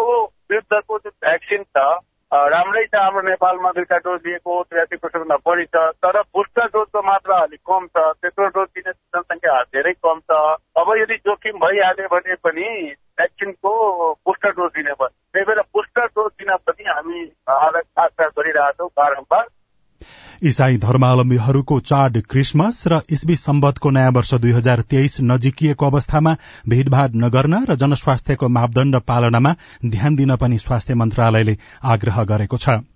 विरुद्धको 0.51 0.99
जुन 0.99 1.15
भ्याक्सिन 1.23 1.63
छ 1.75 1.87
राम्रै 2.35 2.81
छ 2.85 2.99
हाम्रो 2.99 3.21
नेपालमा 3.21 3.69
दुईटा 3.71 3.97
डोज 4.05 4.19
दिएको 4.21 4.53
त्रियासी 4.69 4.97
पर्सेन्टभन्दा 4.97 5.37
बढी 5.47 5.65
छ 5.75 5.83
तर 6.03 6.19
बुस्टर 6.35 6.67
डोजको 6.75 7.01
मात्रा 7.07 7.35
अलिक 7.43 7.61
कम 7.69 7.85
छ 7.87 8.03
तेस्रो 8.21 8.47
डोज 8.55 8.67
दिने 8.75 8.91
जनसङ्ख्या 8.91 9.55
धेरै 9.75 9.93
कम 10.05 10.19
छ। 10.19 10.39
अब 10.81 10.91
यदि 10.99 11.15
जोखिम 11.27 11.59
भइहाल्यो 11.63 12.07
भने 12.13 12.35
पनि 12.43 12.67
भ्याक्सिनको 13.19 13.73
बुस्टर 14.27 14.51
डोज 14.59 14.71
दिने 14.75 14.93
भयो 15.01 15.07
त्यही 15.07 15.45
भएर 15.45 15.61
बुस्टर 15.77 16.07
डोज 16.17 16.31
दिन 16.39 16.55
पनि 16.67 16.89
हामी 16.89 17.21
आग्रह 17.55 18.27
गरिरहेछौँ 18.39 18.89
बारम्बार। 18.99 19.45
इसाई 20.41 20.77
धर्मावलम्बीहरूको 20.77 21.79
चाड 21.79 22.21
क्रिसमस 22.21 22.83
र 22.87 23.01
इस्वी 23.09 23.35
सम्बतको 23.35 23.89
नयाँ 23.89 24.11
वर्ष 24.11 24.33
दुई 24.33 24.51
हजार 24.51 24.81
तेइस 24.81 25.17
नजिकिएको 25.21 25.85
अवस्थामा 25.85 26.35
भीड़भाड़ 26.69 27.11
नगर्न 27.15 27.65
र 27.69 27.75
जनस्वास्थ्यको 27.75 28.49
मापदण्ड 28.49 28.99
पालनामा 29.07 29.55
ध्यान 29.85 30.15
दिन 30.15 30.35
पनि 30.35 30.57
स्वास्थ्य 30.57 30.95
मन्त्रालयले 30.95 31.57
आग्रह 31.83 32.23
गरेको 32.23 32.57
छ। 32.57 32.94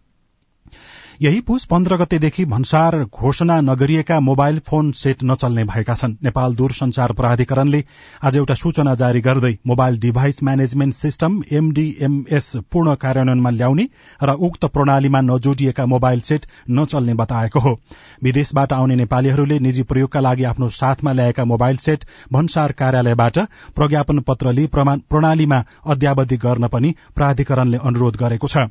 यही 1.22 1.40
पुस 1.42 1.64
पन्ध्र 1.66 1.96
गतेदेखि 1.98 2.44
भन्सार 2.46 2.96
घोषणा 3.04 3.60
नगरिएका 3.62 4.20
मोबाइल 4.20 4.60
फोन 4.68 4.92
सेट 4.92 5.24
नचल्ने 5.24 5.64
भएका 5.64 5.94
छन्। 5.94 6.14
नेपाल 6.24 6.56
दूरसञ्चार 6.56 7.12
प्राधिकरणले 7.14 7.84
आज 8.24 8.38
एउटा 8.38 8.54
सूचना 8.54 8.94
जारी 8.96 9.22
गर्दै 9.22 9.52
mobile 9.68 10.00
device 10.00 10.42
management 10.44 10.94
system 10.96 11.42
MDMS 11.52 12.52
पूर्ण 12.72 12.96
कार्यान्वयनमा 12.96 13.50
ल्याउने 13.50 13.88
र 14.22 14.38
उक्त 14.48 14.66
प्रणालीमा 14.68 15.22
नजोडिएका 15.24 15.86
मोबाइल 15.88 16.22
सेट 16.22 16.46
नचल्ने 16.72 17.14
बताएको 17.16 17.60
हो। 17.60 17.78
विदेशबाट 18.24 18.74
आउने 18.74 18.96
नेपालीहरूले 18.96 19.60
निजी 19.60 19.84
प्रयोगका 19.84 20.20
लागि 20.22 20.44
आफ्नो 20.46 20.70
साथमा 20.80 21.12
ल्याएका 21.14 21.46
मोबाइल 21.46 21.78
सेट 21.80 22.06
भन्सार 22.32 22.72
कार्यालयबाट 22.80 23.40
प्रज्ञापन 23.76 24.20
पत्र 24.24 24.54
लिई 24.54 24.68
प्रणालीमा 24.74 25.64
अद्यावधि 25.86 26.38
गर्न 26.40 26.68
पनि 26.68 26.96
प्राधिकरणले 27.16 27.78
अनुरोध 27.84 28.18
गरेको 28.18 28.48
छ। 28.48 28.70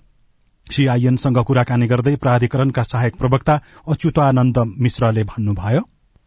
सीआईएनसँग 0.71 1.39
कुराकानी 1.47 1.87
गर्दै 1.87 2.15
प्राधिकरणका 2.23 2.83
सहायक 2.83 3.15
प्रवक्ता 3.17 3.55
अच्युतानन्द 3.89 4.59
मिश्रले 4.79 5.23
भन्नुभयो। 5.25 5.81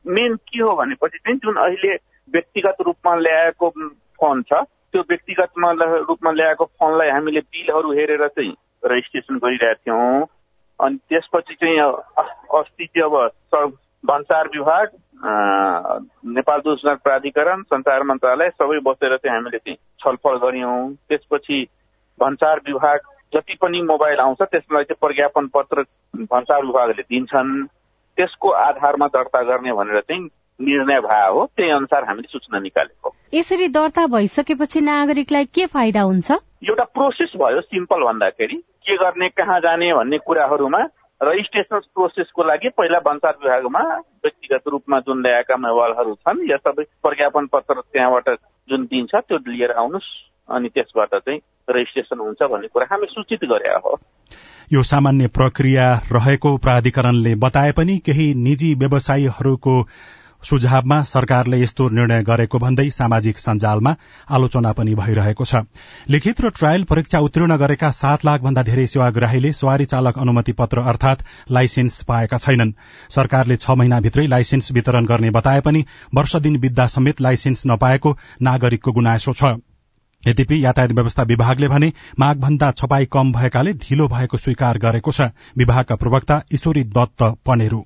मेन 0.05 0.36
के 0.36 0.62
हो 0.63 0.75
भनेपछि 0.75 1.17
चाहिँ 1.17 1.38
जुन 1.38 1.55
अहिले 1.63 1.95
व्यक्तिगत 2.33 2.77
रूपमा 2.86 3.15
ल्याएको 3.15 3.69
फोन 4.19 4.41
छ 4.43 4.63
त्यो 4.91 5.01
व्यक्तिगत 5.10 5.51
रूपमा 6.10 6.31
ल्याएको 6.31 6.65
फोनलाई 6.65 7.10
हामीले 7.10 7.39
बिलहरू 7.39 7.91
हेरेर 7.91 8.27
चाहिँ 8.27 8.51
रेजिस्ट्रेसन 8.86 9.36
गरिरहेका 9.38 9.74
थियौँ। 9.74 10.25
अनि 10.79 10.98
त्यसपछि 11.10 11.53
चाहिँ 11.53 11.79
अस्ति 12.60 12.86
चाहिँ 12.86 13.05
अब 13.05 13.77
भन्सार 14.03 14.48
विभाग 14.55 14.88
नेपाल 16.36 16.60
दूरसञ्चार 16.60 16.95
प्राधिकरण 17.03 17.62
सञ्चार 17.63 18.03
मन्त्रालय 18.03 18.50
सबै 18.50 18.79
बसेर 18.86 19.15
चाहिँ 19.17 19.36
हामीले 19.36 19.57
चाहिँ 19.57 19.77
छलफल 20.01 20.38
गऱ्यौँ। 20.43 20.93
त्यसपछि 21.10 21.60
भन्सार 22.19 22.62
विभाग 22.67 23.00
जति 23.33 23.55
पनि 23.61 23.81
मोबाइल 23.81 24.19
आउँछ 24.19 24.41
त्यसलाई 24.41 24.83
चाहिँ 24.83 25.00
प्रज्ञापन 25.01 25.47
पत्र 25.47 25.81
भन्सार 26.15 26.65
विभागले 26.65 27.01
दिन्छन्। 27.01 27.65
त्यसको 28.17 28.50
आधारमा 28.50 29.07
दर्ता 29.07 29.41
गर्ने 29.41 29.73
भनेर 29.73 30.00
चाहिँ 30.00 30.23
निर्णय 30.59 31.00
भयो 31.00 31.33
हो 31.33 31.45
त्यही 31.57 31.71
अनुसार 31.71 32.03
हामीले 32.03 32.27
सूचना 32.31 32.59
निकालेको। 32.59 33.15
यसरी 33.33 33.67
दर्ता 33.67 34.05
भइसकेपछि 34.07 34.81
नागरिकलाई 34.81 35.45
के 35.45 35.65
फाइदा 35.65 36.01
हुन्छ? 36.01 36.31
एउटा 36.69 36.83
प्रोसेस 36.83 37.31
भयो 37.35 37.61
सिम्पल 37.61 38.03
भन्दाखेरि 38.03 38.57
के 38.85 38.97
गर्ने 38.97 39.29
कहाँ 39.29 39.59
जाने 39.59 39.93
भन्ने 39.93 40.17
कुराहरूमा 40.17 40.81
रजिस्ट्रेसन 41.21 41.79
प्रोसेसको 41.95 42.43
लागि 42.43 42.69
पहिला 42.69 43.00
भन्सार 43.00 43.35
विभागमा 43.43 43.79
व्यक्तिगत 44.25 44.67
रूपमा 44.67 45.00
जुन 45.00 45.21
ल्याएका 45.21 45.57
मोबाइलहरू 45.57 46.13
छन् 46.15 46.50
या 46.51 46.57
सबै 46.57 46.83
प्रज्ञापन 46.83 47.45
पत्र 47.47 47.81
त्यहाँबाट 47.81 48.29
जुन 48.69 48.85
दिन्छ 48.85 49.15
त्यो 49.15 49.38
लिएर 49.38 49.71
आउनुहोस्। 49.71 50.09
अनि 50.50 50.69
त्यसबाट 50.69 51.15
चाहिँ 51.15 51.39
रेजिस्ट्रेसन 51.70 52.20
हुन्छ 52.20 52.51
भन्ने 52.51 52.68
कुरा 52.68 52.88
हामी 52.91 53.08
सूचित 53.10 53.46
गरे 53.46 53.74
हो। 53.75 54.00
यो 54.74 54.84
सामान्य 54.84 55.27
प्रक्रिया 55.27 55.91
रहेको 56.12 56.58
प्राधिकरणले 56.58 57.36
बताए 57.36 57.72
पनि 57.72 57.98
केही 57.98 58.34
निजी 58.34 58.74
व्यवसायीहरूको 58.75 59.75
सुझावमा 60.44 61.01
सरकारले 61.03 61.58
यस्तो 61.62 61.88
निर्णय 61.89 62.24
गरेको 62.24 62.60
भन्दै 62.60 62.89
सामाजिक 62.89 63.39
सञ्जालमा 63.39 63.96
आलोचना 64.30 64.72
पनि 64.72 64.96
भइरहेको 64.96 65.46
छ। 65.46 65.56
लिखित 66.10 66.41
र 66.41 66.50
ट्रायल 66.50 66.84
परीक्षा 66.84 67.20
उत्तीर्ण 67.20 67.58
गरेका 67.58 67.89
सात 67.91 68.25
लाख 68.25 68.41
भन्दा 68.41 68.63
धेरै 68.63 68.88
सेवाग्राहीले 68.88 69.51
सवारी 69.53 69.86
चालक 69.86 70.18
अनुमति 70.18 70.51
पत्र 70.51 70.82
अर्थात 70.82 71.24
लाइसेन्स 71.51 72.01
पाएका 72.03 72.38
छैनन्। 72.38 72.74
सरकारले 73.10 73.58
छ 73.58 73.77
महिनाभित्रै 73.77 74.27
लाइसेन्स 74.27 74.72
वितरण 74.72 75.06
गर्ने 75.06 75.30
बताए 75.30 75.62
पनि 75.62 75.86
वर्ष 76.15 76.36
दिन 76.38 76.60
बित्दा 76.60 76.88
समेत 76.88 77.22
लाइसेन्स 77.22 77.63
नपाएको 77.68 78.18
नागरिकको 78.41 78.91
गुनासो 78.91 79.34
छ। 79.34 79.62
यद्यपि 80.28 80.66
यातायात 80.66 80.92
व्यवस्था 80.92 81.24
विभागले 81.24 81.68
भने 81.68 81.92
मागभन्दा 82.20 82.72
छपाई 82.72 83.06
कम 83.06 83.32
भएकाले 83.32 83.74
ढिलो 83.84 84.08
भएको 84.08 84.38
स्वीकार 84.38 84.78
गरेको 84.78 85.12
छ। 85.12 85.22
विभागका 85.58 85.96
प्रवक्ता 85.96 86.42
Ishwari 86.54 86.84
Dutt 86.98 87.24
Paneru. 87.48 87.82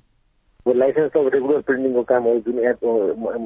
Licence 0.66 1.16
of 1.16 1.26
regular 1.34 1.60
प्रिन्टिङको 1.60 2.02
कामहरू 2.02 2.38
जुन 2.46 2.58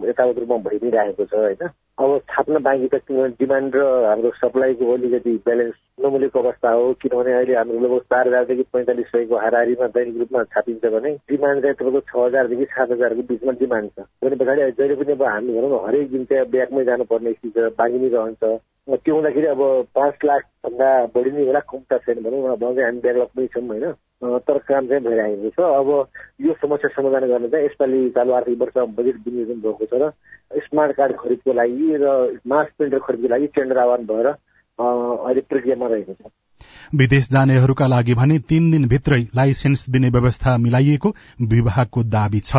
यतावत 0.08 0.38
रूपमा 0.38 0.56
भइ 0.66 0.78
नै 0.82 0.90
रहेको 0.90 1.24
छ 1.24 1.34
होइन? 1.34 1.68
अब 2.00 2.18
थाप्न 2.32 2.62
बाँकी 2.64 2.88
त 2.94 3.00
डिमान्ड 3.40 3.76
र 3.76 3.84
हाम्रो 4.08 4.30
सप्लाईको 4.36 4.92
अलिकति 4.94 5.34
ब्यालेन्स 5.46 5.74
नमिलेको 6.00 6.38
अवस्था 6.40 6.70
हो 6.70 6.92
किनभने 7.02 7.32
अहिले 7.32 7.54
हाम्रो 7.54 7.78
लगभग 7.80 8.02
चार 8.10 8.28
हजारदेखि 8.28 8.62
पैँतालिस 8.72 9.06
सयको 9.12 9.36
हाराहारीमा 9.36 9.86
दैनिक 9.96 10.16
रूपमा 10.18 10.42
छापिन्छ 10.54 10.84
भने 10.94 11.10
डिमान्ड 11.30 11.62
चाहिँ 11.62 11.76
तपाईँको 11.76 12.00
छ 12.00 12.26
हजारदेखि 12.26 12.64
सात 12.72 12.90
हजारको 12.92 13.22
बिचमा 13.30 13.52
डिमान्ड 13.60 13.90
छ। 13.90 14.06
भने 14.24 14.36
पछाडि 14.40 14.70
जहिले 14.80 14.94
पनि 14.96 15.12
अब 15.12 15.22
हामी 15.22 15.52
भनौँ 15.58 15.86
हरेक 15.86 16.10
दिन 16.10 16.24
चाहिँ 16.32 16.50
ब्यागमै 16.50 16.84
जानुपर्ने 16.84 17.32
स्थिति 17.32 17.60
छ 17.60 17.72
बाँकी 17.78 17.98
नै 18.00 18.08
रहन्छ। 18.16 18.42
त्यो 18.90 19.14
हुँदाखेरि 19.14 19.46
अब 19.46 19.60
पाँच 19.94 20.24
लाखभन्दा 20.24 20.90
बढी 21.14 21.30
नै 21.30 21.46
होला 21.46 21.60
कम्ता 21.70 21.98
छैन 22.04 22.22
भनौँ 22.24 22.52
अब 22.52 22.64
हामी 22.64 23.00
डेभलपमै 23.00 23.46
छौँ 23.54 23.66
होइन। 23.68 23.92
तर 24.48 24.58
काम 24.68 24.86
चाहिँ 24.88 25.02
भइरहेको 25.04 25.50
छ। 25.56 25.60
अब 25.60 25.88
यो 26.46 26.52
समस्या 26.60 26.88
समाधान 26.96 27.28
गर्न 27.28 27.48
चाहिँ 27.48 27.66
यसपालि 27.66 28.08
चालु 28.16 28.32
आर्थिक 28.40 28.60
वर्ष 28.60 28.76
बजेट 28.98 29.16
विनियोजन 29.26 29.60
भएको 29.64 29.86
छ 29.86 30.00
र 30.02 30.12
स्मार्ट 30.64 30.96
कार्ड 30.96 31.16
खरिदको 31.22 31.52
लागि 31.52 31.96
र 32.02 32.06
मास 32.46 32.68
प्रिन्टर 32.78 32.98
खरिदको 33.06 33.28
लागि 33.28 33.46
टेन्डर 33.56 33.78
आह्वान 33.78 34.06
भएर 34.10 34.28
अहिले 34.80 35.40
प्रक्रियामा 35.40 35.86
रहेको 35.86 36.14
छ। 36.14 36.32
विदेश 36.94 37.30
जानेहरूका 37.30 37.86
लागि 37.86 38.14
भने 38.14 38.38
तीन 38.38 38.70
दिनभित्रै 38.70 39.20
लाइसेन्स 39.36 39.88
दिने 39.90 40.08
व्यवस्था 40.10 40.56
मिलाइएको 40.56 41.14
विभागको 41.42 42.02
दावी 42.02 42.40
छ। 42.40 42.56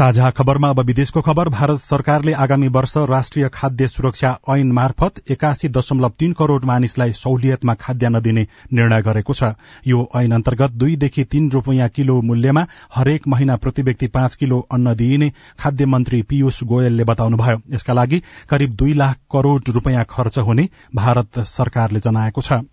साझा 0.00 0.28
खबरमा 0.30 0.68
अब 0.70 0.78
विदेशको 0.80 1.20
खबर। 1.20 1.48
भारत 1.48 1.80
सरकारले 1.80 2.32
आगामी 2.34 2.68
वर्ष 2.68 2.96
राष्ट्रिय 3.08 3.48
खाद्य 3.48 3.88
सुरक्षा 3.88 4.30
ऐन 4.50 4.70
मार्फत 4.72 5.20
एकासी 5.30 5.68
दशमलव 5.68 6.12
तीन 6.18 6.32
करोड़ 6.32 6.64
मानिसलाई 6.64 7.12
सहुलियतमा 7.12 7.74
खाद्यान्न 7.74 8.20
दिने 8.20 8.46
निर्णय 8.72 9.02
गरेको 9.02 9.34
छ। 9.34 9.52
यो 9.86 10.08
ऐन 10.16 10.32
अन्तर्गत 10.32 10.70
दुईदेखि 10.72 11.24
तीन 11.26 11.50
रूपियाँ 11.50 11.88
किलो 11.90 12.20
मूल्यमा 12.22 12.66
हरेक 12.94 13.28
महिना 13.28 13.56
प्रति 13.56 13.82
व्यक्ति 13.82 14.06
पाँच 14.08 14.34
किलो 14.34 14.66
अन्न 14.72 14.94
दिइने 14.96 15.32
खाद्य 15.60 15.86
मन्त्री 15.86 16.22
पीयूष 16.22 16.64
गोयलले 16.64 17.04
बताउनुभयो। 17.04 17.60
यसका 17.74 17.92
लागि 17.92 18.22
करिब 18.48 18.74
दुई 18.74 18.92
लाख 18.94 19.16
करोड़ 19.32 19.60
रूपियाँ 19.68 20.04
खर्च 20.10 20.38
हुने 20.40 20.68
भारत 20.94 21.44
सरकारले 21.48 22.00
जनाएको 22.00 22.40
छ। 22.40 22.64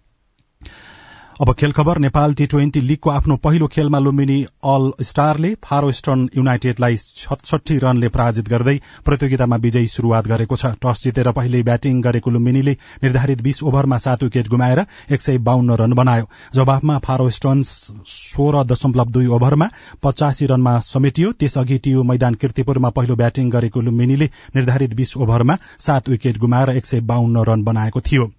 अब 1.41 1.53
खेल 1.53 1.71
खबर 1.71 1.97
नेपाल 1.99 2.33
टी 2.33 2.45
ट्वेन्टी 2.45 2.81
लीगको 2.81 3.09
आफ्नो 3.09 3.35
पहिलो 3.37 3.65
खेलमा 3.73 3.99
लुम्बिनी 3.99 4.37
अल 4.65 4.85
स्टारले 5.01 5.53
फारो 5.63 5.89
इस्टर्न 5.89 6.27
युनाइटेडलाई 6.37 6.97
छठी 6.97 7.77
रनले 7.79 8.09
पराजित 8.09 8.49
गर्दै 8.49 8.75
प्रतियोगितामा 9.05 9.55
विजयी 9.65 9.87
शुरूआत 9.87 10.27
गरेको 10.27 10.55
छ। 10.55 10.71
टस 10.81 11.03
जितेर 11.03 11.31
पहिले 11.37 11.61
ब्याटिङ 11.63 12.01
गरेको 12.01 12.31
लुम्बिनीले 12.31 12.75
निर्धारित 13.03 13.41
बीस 13.43 13.63
ओभरमा 13.63 13.97
सात 13.99 14.23
विकेट 14.23 14.47
गुमाएर 14.47 14.85
एक 15.11 15.21
सय 15.21 15.37
बाहन्न 15.45 15.77
रन 15.77 15.93
बनायो। 15.93 16.27
जवाफमा 16.55 16.97
फारो 17.05 17.27
इस्टर्न 17.27 17.61
सोह्र 17.61 18.63
दशमलव 18.73 19.13
दुई 19.13 19.27
ओभरमा 19.37 19.69
पचासी 20.03 20.45
रनमा 20.47 20.77
समेटियो। 20.89 21.31
त्यसअघि 21.37 21.77
टियु 21.77 22.03
मैदान 22.03 22.41
किर्तिपुरमा 22.41 22.89
पहिलो 22.97 23.15
ब्याटिङ 23.15 23.49
गरेको 23.51 23.81
लुम्बिनीले 23.81 24.33
निर्धारित 24.55 24.93
बीस 24.95 25.17
ओभरमा 25.17 25.57
सात 25.79 26.09
विकेट 26.09 26.37
गुमाएर 26.39 26.77
एक 26.77 26.85
सय 26.85 27.09
बाहन्न 27.13 27.49
रन 27.49 27.63
बनाएको 27.63 28.01
थियो। 28.01 28.31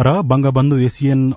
र 0.00 0.20
बंगबन्धु 0.24 0.76
एसियन 0.80 1.32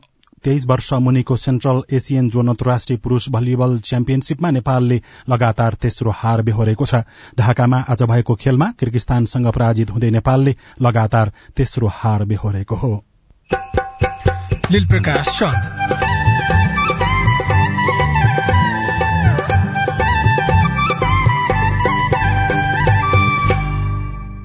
तेइस 0.45 0.65
वर्ष 0.67 0.93
मुनिको 0.93 1.35
सेन्ट्रल 1.35 1.81
एसियन 1.91 2.29
जोन 2.29 2.47
अन्तर्राष्ट्रिय 2.47 2.99
पुरूष 2.99 3.29
भलिबल 3.29 3.79
च्याम्पियनशीपमा 3.79 4.51
नेपालले 4.51 5.01
लगातार 5.29 5.73
तेस्रो 5.73 6.11
हार 6.11 6.41
बेहोरेको 6.41 6.85
छ। 6.85 6.95
ढाकामा 7.39 7.79
आज 7.89 8.03
भएको 8.03 8.35
खेलमा 8.35 8.71
किर्गिस्तानसँग 8.79 9.47
पराजित 9.47 9.91
हुँदै 9.91 10.09
नेपालले 10.11 10.55
लगातार 10.81 11.31
तेस्रो 11.57 11.87
हार 11.87 12.25
बेहोरेको 12.25 12.75
हो। 12.75 12.93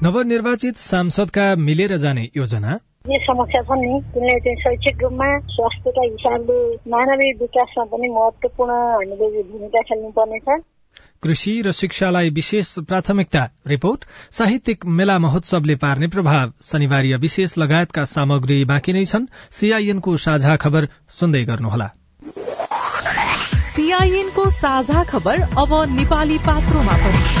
नवनिर्वाचित 0.03 0.77
सांसदका 0.77 1.55
मिलेर 1.55 1.97
जाने 1.97 2.29
योजना। 2.37 2.79
जे 3.05 3.17
समस्या 3.17 3.61
छन् 3.61 3.81
नि 3.81 3.99
तिनले 4.13 4.33
चाहिँ 4.39 4.55
शैक्षिक 4.55 5.01
रूपमा 5.03 5.27
स्वास्थ्यका 5.49 6.01
हिसाबले 6.01 6.57
मानवीय 6.87 7.31
विकासमा 7.33 7.83
पनि 7.83 8.09
महत्वपूर्ण 8.09 8.71
हामीले 8.71 9.41
भूमिका 9.43 9.81
खेल्नु 9.81 10.09
पर्नेछ 10.09 10.61
कृषि 11.23 11.53
र 11.65 11.71
शिक्षालाई 11.71 12.29
विशेष 12.29 12.73
प्राथमिकता 12.87 13.43
रिपोर्ट 13.67 14.05
साहित्यिक 14.31 14.85
मेला 14.93 15.17
महोत्सवले 15.19 15.75
पार्ने 15.75 16.07
प्रभाव 16.07 16.53
शनिवार 16.61 17.11
विशेष 17.19 17.57
लगायतका 17.57 18.05
सामग्री 18.05 18.63
बाँकी 18.67 18.93
नै 18.93 19.05
छन् 19.05 19.29
सीआईएनको 19.51 20.17
साझा 20.21 20.55
खबर 20.55 20.87
सुन्दै 21.09 21.43
गर्नुहोला 21.43 21.91
सीआईएनको 23.75 24.49
साझा 24.55 25.03
खबर 25.03 25.47
अब 25.57 25.79
नेपाली 25.97 26.37
पात्रोमा 26.45 26.97
पनि 26.97 27.40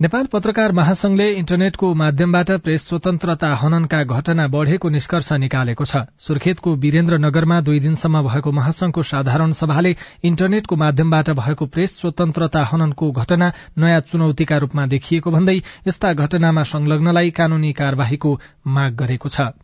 नेपाल 0.00 0.26
पत्रकार 0.26 0.72
महासंघले 0.72 1.28
इन्टरनेटको 1.32 1.92
माध्यमबाट 1.94 2.50
प्रेस 2.62 2.86
स्वतन्त्रता 2.88 3.48
हननका 3.54 4.02
घटना 4.04 4.46
बढ़ेको 4.46 4.88
निष्कर्ष 4.88 5.30
निकालेको 5.32 5.84
छ। 5.84 6.02
सुर्खेतको 6.18 6.74
वीरेन्द्रनगरमा 6.76 7.60
दुई 7.60 7.80
दिनसम्म 7.80 8.22
भएको 8.22 8.52
महासंघको 8.52 9.02
साधारण 9.02 9.52
सभाले 9.54 9.94
इन्टरनेटको 10.24 10.76
माध्यमबाट 10.76 11.30
भएको 11.38 11.66
प्रेस 11.66 11.98
स्वतन्त्रता 12.00 12.62
हननको 12.72 13.10
घटना 13.12 13.52
नयाँ 13.78 14.00
चुनौतीका 14.10 14.58
रूपमा 14.58 14.86
देखिएको 14.86 15.30
भन्दै 15.30 15.56
यस्ता 15.86 16.12
घटनामा 16.14 16.62
संलग्नलाई 16.72 17.30
कानूनी 17.30 17.72
कार्यवाहीको 17.72 18.40
माग 18.66 18.96
गरेको 18.96 19.28
छ। 19.28 19.54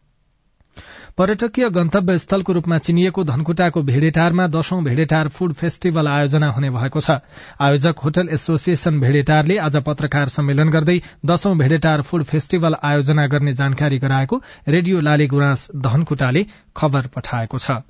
पर्यटकीय 1.19 1.69
गन्तव्य 1.71 2.19
स्थलको 2.19 2.53
रूपमा 2.53 2.79
चिनिएको 2.79 3.25
धनकुटाको 3.25 3.83
भेडेटारमा 3.83 4.47
दशौं 4.49 4.83
भेडेटार 4.85 5.29
फूड 5.29 5.53
फेस्टिभल 5.53 6.09
आयोजना 6.09 6.51
हुने 6.51 6.71
भएको 6.71 7.01
छ। 7.01 7.19
आयोजक 7.61 7.99
होटल 8.05 8.29
एसोसिएशन 8.33 9.01
भेडेटारले 9.01 9.57
आज 9.59 9.77
पत्रकार 9.87 10.29
सम्मेलन 10.29 10.71
गर्दै 10.71 10.99
दशौं 11.27 11.57
भेडेटार 11.59 12.03
फूड 12.03 12.25
फेस्टिभल 12.25 12.77
आयोजना 12.83 13.27
गर्ने 13.27 13.55
जानकारी 13.55 13.99
गराएको 13.99 14.43
रेडियो 14.69 15.01
लाली 15.01 15.27
गुराँस 15.27 15.71
धनकुटाले 15.77 16.47
खबर 16.77 17.07
पठाएको 17.17 17.59
छ। 17.59 17.83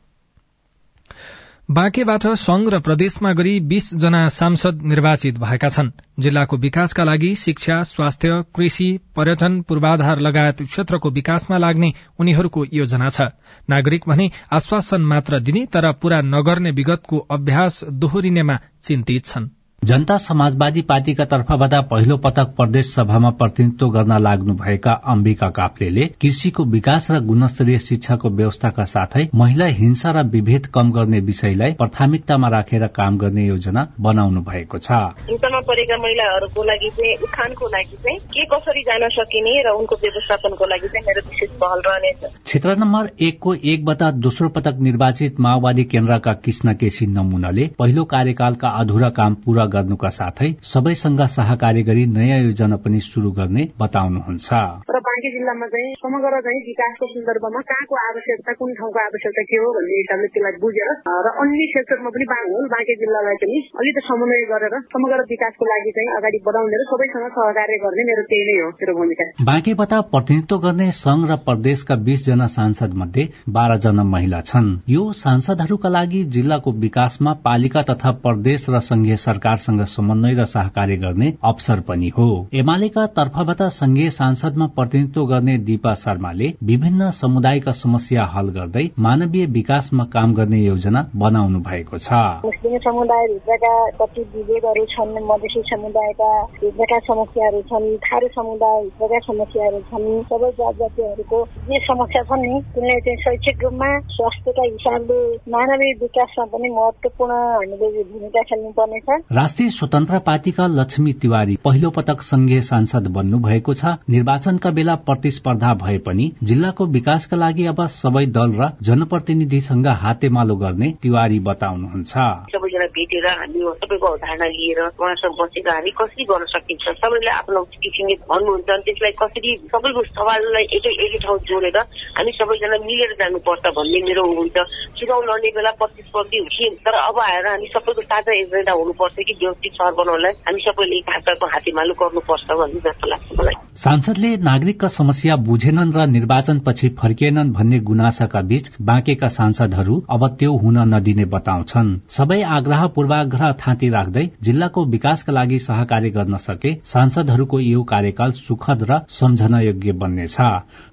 बाँकेबाट 1.70 2.26
संघ 2.26 2.68
र 2.68 2.78
प्रदेशमा 2.80 3.32
गरी 3.32 3.58
बीस 3.60 3.92
जना 3.94 4.28
सांसद 4.28 4.80
निर्वाचित 4.82 5.36
भएका 5.38 5.68
छन्। 5.68 5.90
जिल्लाको 6.18 6.56
विकासका 6.56 7.04
लागि 7.04 7.34
शिक्षा 7.34 7.82
स्वास्थ्य 7.82 8.42
कृषि 8.56 8.88
पर्यटन 9.16 9.60
पूर्वाधार 9.62 10.20
लगायत 10.20 10.62
क्षेत्रको 10.62 11.10
विकासमा 11.10 11.58
लाग्ने 11.58 11.92
उनीहरूको 12.18 12.64
योजना 12.72 13.10
छ। 13.10 13.28
नागरिक 13.70 14.08
भने 14.08 14.30
आश्वासन 14.52 15.02
मात्र 15.02 15.40
दिने 15.40 15.64
तर 15.66 15.92
पूरा 15.92 16.20
नगर्ने 16.24 16.70
विगतको 16.70 17.18
अभ्यास 17.30 17.84
दोहोरिनेमा 17.84 18.58
चिन्तित 18.82 19.24
छन्। 19.24 19.48
जनता 19.84 20.16
समाजवादी 20.18 20.80
पार्टीका 20.82 21.24
तर्फबाट 21.24 21.74
पहिलो 21.90 22.16
पटक 22.16 22.48
प्रदेश 22.56 22.86
सभामा 22.86 23.28
प्रतिनिधित्व 23.36 23.86
गर्न 23.90 24.16
लाग्नुभएका 24.18 24.92
अम्बिका 25.08 25.48
काफ्लेले 25.50 26.06
कृषिको 26.20 26.64
विकास 26.64 27.10
र 27.10 27.20
गुणस्तरीय 27.20 27.78
शिक्षाको 27.78 28.28
व्यवस्थाका 28.30 28.84
साथै 28.84 29.26
महिला 29.34 29.66
हिंसा 29.78 30.10
र 30.10 30.24
विभेद 30.26 30.66
कम 30.74 30.90
गर्ने 30.92 31.20
विषयलाई 31.20 31.72
प्राथमिकतामा 31.74 32.48
राखेर 32.48 32.86
काम 32.90 33.16
गर्ने 33.18 33.46
योजना 33.46 33.86
बनाउनु 34.00 34.40
भएको 34.50 34.78
छ। 34.78 34.90
हिंसामा 35.30 35.60
परेका 35.70 35.96
महिलाहरूको 35.96 36.62
लागि 36.62 36.90
चाहिँ 36.90 37.14
उत्थानको 37.22 37.68
लागि 37.68 37.96
चाहिँ 37.96 38.18
के 38.36 38.44
कसरी 38.52 38.82
जान 38.82 39.08
सकिने 39.16 39.56
र 39.62 39.74
उनको 39.78 39.96
व्यवस्थापनको 40.04 40.66
लागि 40.66 40.88
चाहिँ 40.88 41.06
मेरो 41.08 41.24
विशेष 41.30 41.56
पहल 41.56 41.82
रहनेछ। 41.88 42.28
क्षेत्र 42.44 42.76
नम्बर 42.76 43.10
एकको 43.22 43.54
एकबाट 43.72 44.02
दोस्रो 44.20 44.48
पटक 44.50 44.84
निर्वाचित 44.90 45.40
माओवादी 45.40 45.84
केन्द्रका 45.88 46.32
कृष्ण 46.44 46.74
केसी 46.76 47.06
नमुनाले 47.16 47.68
पहिलो 47.78 48.04
कार्यकालका 48.14 48.76
अधुरा 48.80 49.10
काम 49.20 49.34
पूरा 49.40 49.68
गर्नुका 49.72 50.10
साथै 50.18 50.48
सबैसँग 50.70 51.22
सहकार्य 51.30 51.82
गरी 51.88 52.04
नयाँ 52.16 52.38
योजना 52.40 52.76
पनि 52.84 53.00
शुरू 53.06 53.30
गर्ने 53.38 53.62
बताउनुहुन्छ। 53.80 54.48
र 54.90 55.00
बाँकी 55.06 55.30
जिल्लामा 55.36 55.66
चाहिँ 55.72 55.94
समग्र 56.02 56.40
चाहिँ 56.46 56.60
विकासको 56.68 57.06
सन्दर्भमा 57.12 57.60
कहाँको 57.70 57.94
आवश्यकता 58.02 58.52
कुन 58.60 58.74
ठाउँको 58.78 59.00
आवश्यकता 59.04 59.42
के 59.50 59.56
हो 59.62 59.68
भन्ने 59.76 60.00
हिसाबले 60.00 60.28
त्यसलाई 60.34 60.60
बुझेर 60.64 60.90
र 61.26 61.34
अन्य 61.42 61.66
क्षेत्रमा 61.72 62.10
पनि 62.14 62.26
बाँकी 62.74 62.94
जिल्लालाई 63.02 63.40
पनि 63.42 63.58
अलिकति 63.80 64.06
समन्वय 64.08 64.44
गरेर 64.52 64.74
समग्र 64.94 65.20
विकासको 65.30 65.70
लागि 65.72 65.94
चाहिँ 65.96 66.10
अगाडि 66.18 66.42
बढाउने 66.46 66.80
र 66.80 66.88
सबैसँग 66.90 67.28
सहकार्य 67.38 67.78
गर्ने 67.84 68.08
मेरो 68.10 68.26
त्यही 68.30 68.44
नै 68.48 68.56
हो 68.60 68.68
मेरो 68.80 68.96
भूमिका। 68.98 69.28
बाँकीबाट 69.50 69.92
प्रतिनिधित्व 70.12 70.58
गर्ने 70.66 70.90
संघ 70.98 71.22
र 71.30 71.36
प्रदेशका 71.48 71.94
बीस 72.06 72.24
जना 72.26 72.46
सांसद 72.56 72.94
मध्ये 73.02 73.28
बाह्र 73.56 73.76
जना 73.84 74.04
महिला 74.10 74.40
छन्। 74.50 74.68
यो 74.90 75.02
सांसदहरूका 75.20 75.88
लागि 75.88 76.22
जिल्लाको 76.36 76.72
विकासमा 76.80 77.32
पालिका 77.44 77.82
तथा 77.90 78.10
प्रदेश 78.24 78.66
र 78.70 78.80
संघीय 78.80 79.16
सरकारसँग 79.60 79.84
समन्वय 79.86 80.34
र 80.34 80.44
सहकार्य 80.44 80.96
गर्ने 80.96 81.32
अवसर 81.44 81.80
पनि 81.88 82.08
हो। 82.18 82.28
एमालेका 82.54 83.06
तर्फबाट 83.16 83.62
संघीय 83.70 84.10
सांसदमा 84.10 84.66
प्रतिनिधित्व 84.76 85.24
गर्ने 85.26 85.56
दीपा 85.68 85.92
शर्माले 85.94 86.48
विभिन्न 86.64 87.10
समुदायका 87.12 87.72
समस्या 87.74 88.24
हल 88.34 88.48
गर्दै 88.56 88.84
मानवीय 88.98 89.46
विकासमा 89.56 90.04
काम 90.14 90.34
गर्ने 90.34 90.60
योजना 90.60 91.00
बनाउनु 91.14 91.60
भएको 91.60 91.98
छ। 91.98 92.12
मुस्लिम 92.44 92.78
समुदायभित्रका 92.78 93.74
कति 94.00 94.22
विभेदहरू 94.34 94.84
छन् 94.94 95.14
मधेसी 95.30 95.62
समुदायका 95.70 96.30
भित्रका 96.62 96.98
समस्याहरू 97.08 97.60
छन् 97.70 97.88
थारू 98.06 98.28
समुदायभित्रका 98.38 99.18
समस्याहरू 99.28 99.80
छन् 99.90 100.08
सबै 100.30 100.50
जात 100.60 100.74
जातिहरूको 100.80 101.44
जे 101.68 101.78
समस्या 101.86 102.22
छन् 102.30 102.46
नि 102.46 102.60
तिनलाई 102.74 103.00
चाहिँ 103.00 103.22
शैक्षिक 103.24 103.64
रूपमा 103.64 103.90
स्वास्थ्यका 104.16 104.68
हिसाबले 104.70 105.20
मानवीय 105.56 105.94
विकासमा 106.02 106.44
पनि 106.54 106.68
महत्वपूर्ण 106.78 107.32
हामीले 107.50 108.04
भूमिका 108.10 108.42
खेल्नु 108.50 108.70
पर्नेछ 108.80 109.08
राष्ट्रिय 109.50 109.70
स्वतन्त्र 109.70 110.18
पार्टीका 110.26 110.66
लक्ष्मी 110.70 111.12
तिवारी 111.22 111.54
पहिलो 111.64 111.88
पटक 111.90 112.20
संघीय 112.22 112.60
सांसद 112.62 113.06
बन्नु 113.14 113.38
भएको 113.42 113.72
छ। 113.74 113.98
निर्वाचनका 114.06 114.70
बेला 114.70 114.94
प्रतिस्पर्धा 115.02 115.72
भए 115.74 115.96
पनि 116.06 116.26
जिल्लाको 116.46 116.86
विकासका 116.86 117.36
लागि 117.36 117.66
अब 117.66 117.80
सबै 117.90 118.24
दल 118.30 118.54
र 118.54 118.68
जनप्रतिनिधिसँग 118.86 119.86
हातेमालो 120.02 120.56
गर्ने 120.56 120.90
तिवारी 121.02 121.38
बताउनुहुन्छ। 121.48 122.12
सबैजना 122.54 122.86
भेटेर 122.94 123.26
हामी 123.30 123.60
सबैको 123.82 124.06
अवधारणा 124.06 124.46
लिएर 124.54 124.80
उहाँसँग 124.86 125.34
बसेर 125.40 125.68
हामी 125.68 125.90
कसरी 125.98 126.24
गर्न 126.30 126.46
सकिन्छ 126.54 126.94
सबैले 127.02 127.30
आफ्नो 127.34 127.64
किसिमले 127.82 128.14
भन्नुहुन्छ 128.30 128.70
त्यसलाई 128.86 129.12
कसरी 129.22 129.56
सबैको 129.74 130.06
सवाललाई 130.14 130.70
एकै 130.78 130.94
एकै 131.08 131.18
ठाउँ 131.26 131.38
जोडेर 131.50 131.80
हामी 132.20 132.36
सबैजना 132.38 132.78
मिलेर 132.86 133.16
जानुपर्छ 133.18 133.74
भन्ने 133.80 134.04
मेरो 134.06 134.28
हुन्छ। 134.30 134.56
चुनाव 135.00 135.20
लड्ने 135.26 135.50
बेला 135.58 135.74
प्रतिस्पर्धी 135.82 136.38
हुन्थ्यौँ 136.38 136.72
तर 136.86 137.02
अब 137.02 137.20
आएर 137.26 137.46
हामी 137.50 137.74
सबैको 137.74 138.08
साझा 138.14 138.32
एजेन्डा 138.38 138.78
हुनुपर्छ 138.84 139.18
कि 139.26 139.38
व्यवस्थित 139.40 139.72
सहर 139.72 139.92
बनाउनलाई 139.94 140.32
हामी 140.46 140.60
सबैले 140.60 140.96
एक 140.98 141.10
हातको 141.10 141.46
हातेमालो 141.46 141.94
गर्नुपर्छ 142.00 142.56
भन्ने 142.60 142.80
जस्तो 142.80 143.10
लाग्छ 143.10 143.38
मलाई। 143.40 143.54
सांसदले 143.76 144.30
नागरिकका 144.46 144.88
समस्या 144.90 145.36
बुझेनन् 145.48 145.92
र 145.96 146.06
निर्वाचनपछि 146.08 146.88
फर्किएनन् 147.00 147.52
भन्ने 147.52 147.78
गुनासाका 147.90 148.40
बीच 148.50 148.70
बाँकेका 148.90 149.28
सांसदहरू 149.30 150.00
अब 150.10 150.26
त्यो 150.38 150.56
हुन 150.56 150.78
नदिने 150.94 151.24
बताउँछन्। 151.34 151.94
सबै 152.10 152.40
आग्रह 152.58 152.86
पूर्वाग्रह 152.96 153.52
थाँती 153.60 153.88
राख्दै 153.90 154.26
जिल्लाको 154.42 154.84
विकासका 154.86 155.32
लागि 155.32 155.58
सहकार्य 155.60 156.10
गर्न 156.10 156.36
सके 156.40 156.74
सांसदहरूको 156.86 157.60
यो 157.60 157.82
कार्यकाल 157.92 158.32
सुखद 158.38 158.86
र 158.90 159.00
सम्झन 159.10 159.60
योग्य 159.60 159.92
बन्नेछ। 160.02 160.36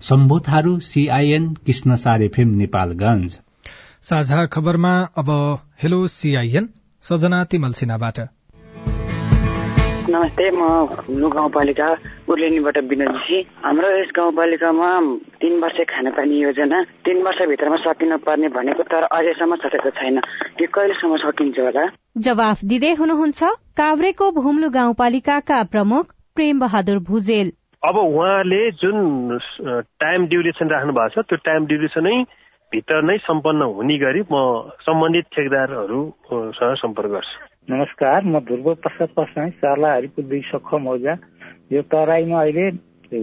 शम्भु 0.01 0.39
थारू 0.47 0.79
सीआईएन 0.83 1.53
कृष्ण 1.65 1.95
एफएम 2.23 2.55
नेपालगंज 2.57 3.37
साझा 4.03 4.45
खबरमा 4.47 4.93
अब 5.17 5.29
हेलो 5.83 6.05
सीआईएन 6.07 6.69
सजना 7.03 7.43
तिमल 7.43 7.71
सिन्हाबाट। 7.73 8.19
नमस्ते 10.09 10.49
म 10.55 10.63
लु 11.19 11.27
गाउँपालिका 11.29 11.87
उर्लेनीबाट 12.31 12.77
विनोदजी 12.89 13.39
हाम्रो 13.63 13.87
यस 13.91 14.11
गाउँपालिकामा 14.15 14.89
तीन 15.35 15.53
वर्ष 15.59 15.79
खानेपानी 15.91 16.37
योजना 16.39 16.79
तीन 17.03 17.17
वर्षभित्रमा 17.23 17.77
सकिन 17.83 18.15
पर्ने 18.23 18.47
भनेको 18.55 18.83
तर 18.87 19.03
अझैसम्म 19.03 19.55
सकेको 19.63 19.89
छैन। 19.99 20.19
त्यो 20.57 20.67
कहिलेसम्म 20.71 21.15
सकिन्छ 21.23 21.59
होला? 21.59 21.83
जवाफ 22.23 22.57
दिँदै 22.71 22.93
हुनुहुन्छ 23.01 23.41
काभ्रेको 23.79 24.31
भुम्लु 24.39 24.69
गाउँपालिकाका 24.79 25.57
प्रमुख 25.75 26.05
प्रेम 26.35 26.59
बहादुर 26.59 26.99
भुजेल। 27.03 27.51
अब 27.83 27.95
उहाँले 28.07 28.61
जुन 28.79 29.37
टाइम 29.99 30.27
ड्युरेसन 30.31 30.67
राख्नु 30.71 30.93
भएको 30.95 31.21
छ 31.21 31.27
त्यो 31.27 31.43
टाइम 31.43 31.67
ड्युरेसनै 31.67 32.15
भित्र 32.71 33.03
नै 33.03 33.17
सम्पन्न 33.27 33.61
हुने 33.75 33.97
गरी 33.99 34.23
म 34.31 34.71
सम्बन्धित 34.87 35.25
ठेकदारहरूसँग 35.35 36.75
सम्पर्क 36.79 37.11
गर्छु। 37.11 37.56
नमस्कार 37.69 38.23
म 38.23 38.39
ध्रुव 38.47 38.73
प्रसाद 38.83 39.09
पसाई 39.15 39.49
सर्ला 39.59 39.89
दुई 40.19 40.39
सख 40.47 40.73
मौजा 40.81 41.13
यो 41.71 41.81
तराईमा 41.91 42.39
अहिले 42.41 42.67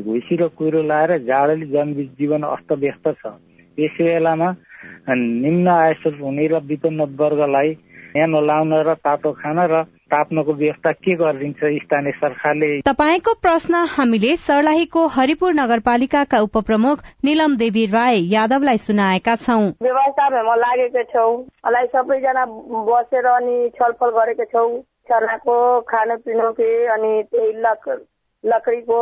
भुइँसी 0.05 0.37
र 0.37 0.49
कुहिरो 0.53 0.83
लाएर 0.85 1.17
जाडोले 1.25 1.67
जनजीवन 1.73 2.43
अस्तव्यस्त 2.45 3.09
छ। 3.21 3.33
यस 3.79 3.97
बेलामा 4.05 4.49
निम्न 5.17 5.69
आयस्रोत 5.69 6.21
हुने 6.21 6.47
र 6.53 6.61
विपन्न 6.61 7.01
वर्गलाई 7.17 7.71
न्यानो 8.17 8.41
लाउन 8.45 8.73
र 8.85 8.95
तातो 9.01 9.33
खान 9.41 9.59
र 9.73 9.81
ताप्नको 10.15 10.53
व्यवस्था 10.53 10.93
के 10.93 11.15
गरिदिन्छ 11.17 11.61
स्थानीय 11.83 12.13
सरकारले? 12.13 12.71
तपाईँको 12.81 13.35
प्रश्न 13.43 13.75
हामीले 13.75 14.37
सर्लाहीको 14.37 15.07
हरिपुर 15.07 15.55
नगरपालिकाका 15.55 16.41
उपप्रमुख 16.41 17.05
निलम 17.25 17.57
देवी 17.57 17.87
राय 17.87 18.17
यादवलाई 18.35 18.79
सुनाएका 18.79 19.35
छौं। 19.35 19.63
व्यवस्थामा 19.83 20.55
लागेका 20.55 21.03
छौ। 21.03 21.29
मलाई 21.67 21.87
सबैजना 21.87 22.45
बसेर 22.89 23.27
अनि 23.27 23.71
छलफल 23.77 24.11
गरेका 24.19 24.45
छौ। 24.45 24.67
छर्लाको 25.09 25.81
खानपिनो 25.81 26.51
के 26.53 26.69
अनि 26.87 27.23
त्यही 27.23 27.53
लक 27.57 27.89
लकडीको 28.45 29.01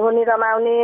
हुने 0.00 0.24
रमाउने 0.24 0.78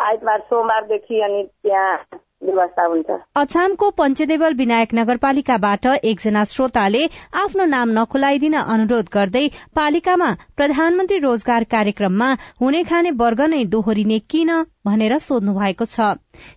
आइतबार 0.00 0.40
सोमबारदेखि 0.40 1.20
अनि 1.20 1.42
त्यहाँ 1.62 1.96
व्यवस्था 2.42 2.84
हुन्छ 2.86 3.16
अछामको 3.36 3.90
पञ्चदेवल 3.90 4.54
विनायक 4.54 4.94
नगरपालिकाबाट 4.94 5.86
एकजना 6.04 6.42
श्रोताले 6.44 7.02
आफ्नो 7.42 7.64
नाम 7.66 7.94
नखुलाइदिन 7.98 8.56
अनुरोध 8.56 9.08
गर्दै 9.12 9.44
पालिकामा 9.74 10.30
प्रधानमन्त्री 10.56 11.18
रोजगार 11.18 11.64
कार्यक्रममा 11.70 12.28
हुने 12.60 12.82
खाने 12.84 13.10
वर्ग 13.22 13.40
नै 13.48 13.62
दोहोरिने 13.74 14.18
किन 14.30 14.52
भनेर 14.86 15.16
सोध्नु 15.20 15.54
भएको 15.54 15.84
छ। 15.86 16.10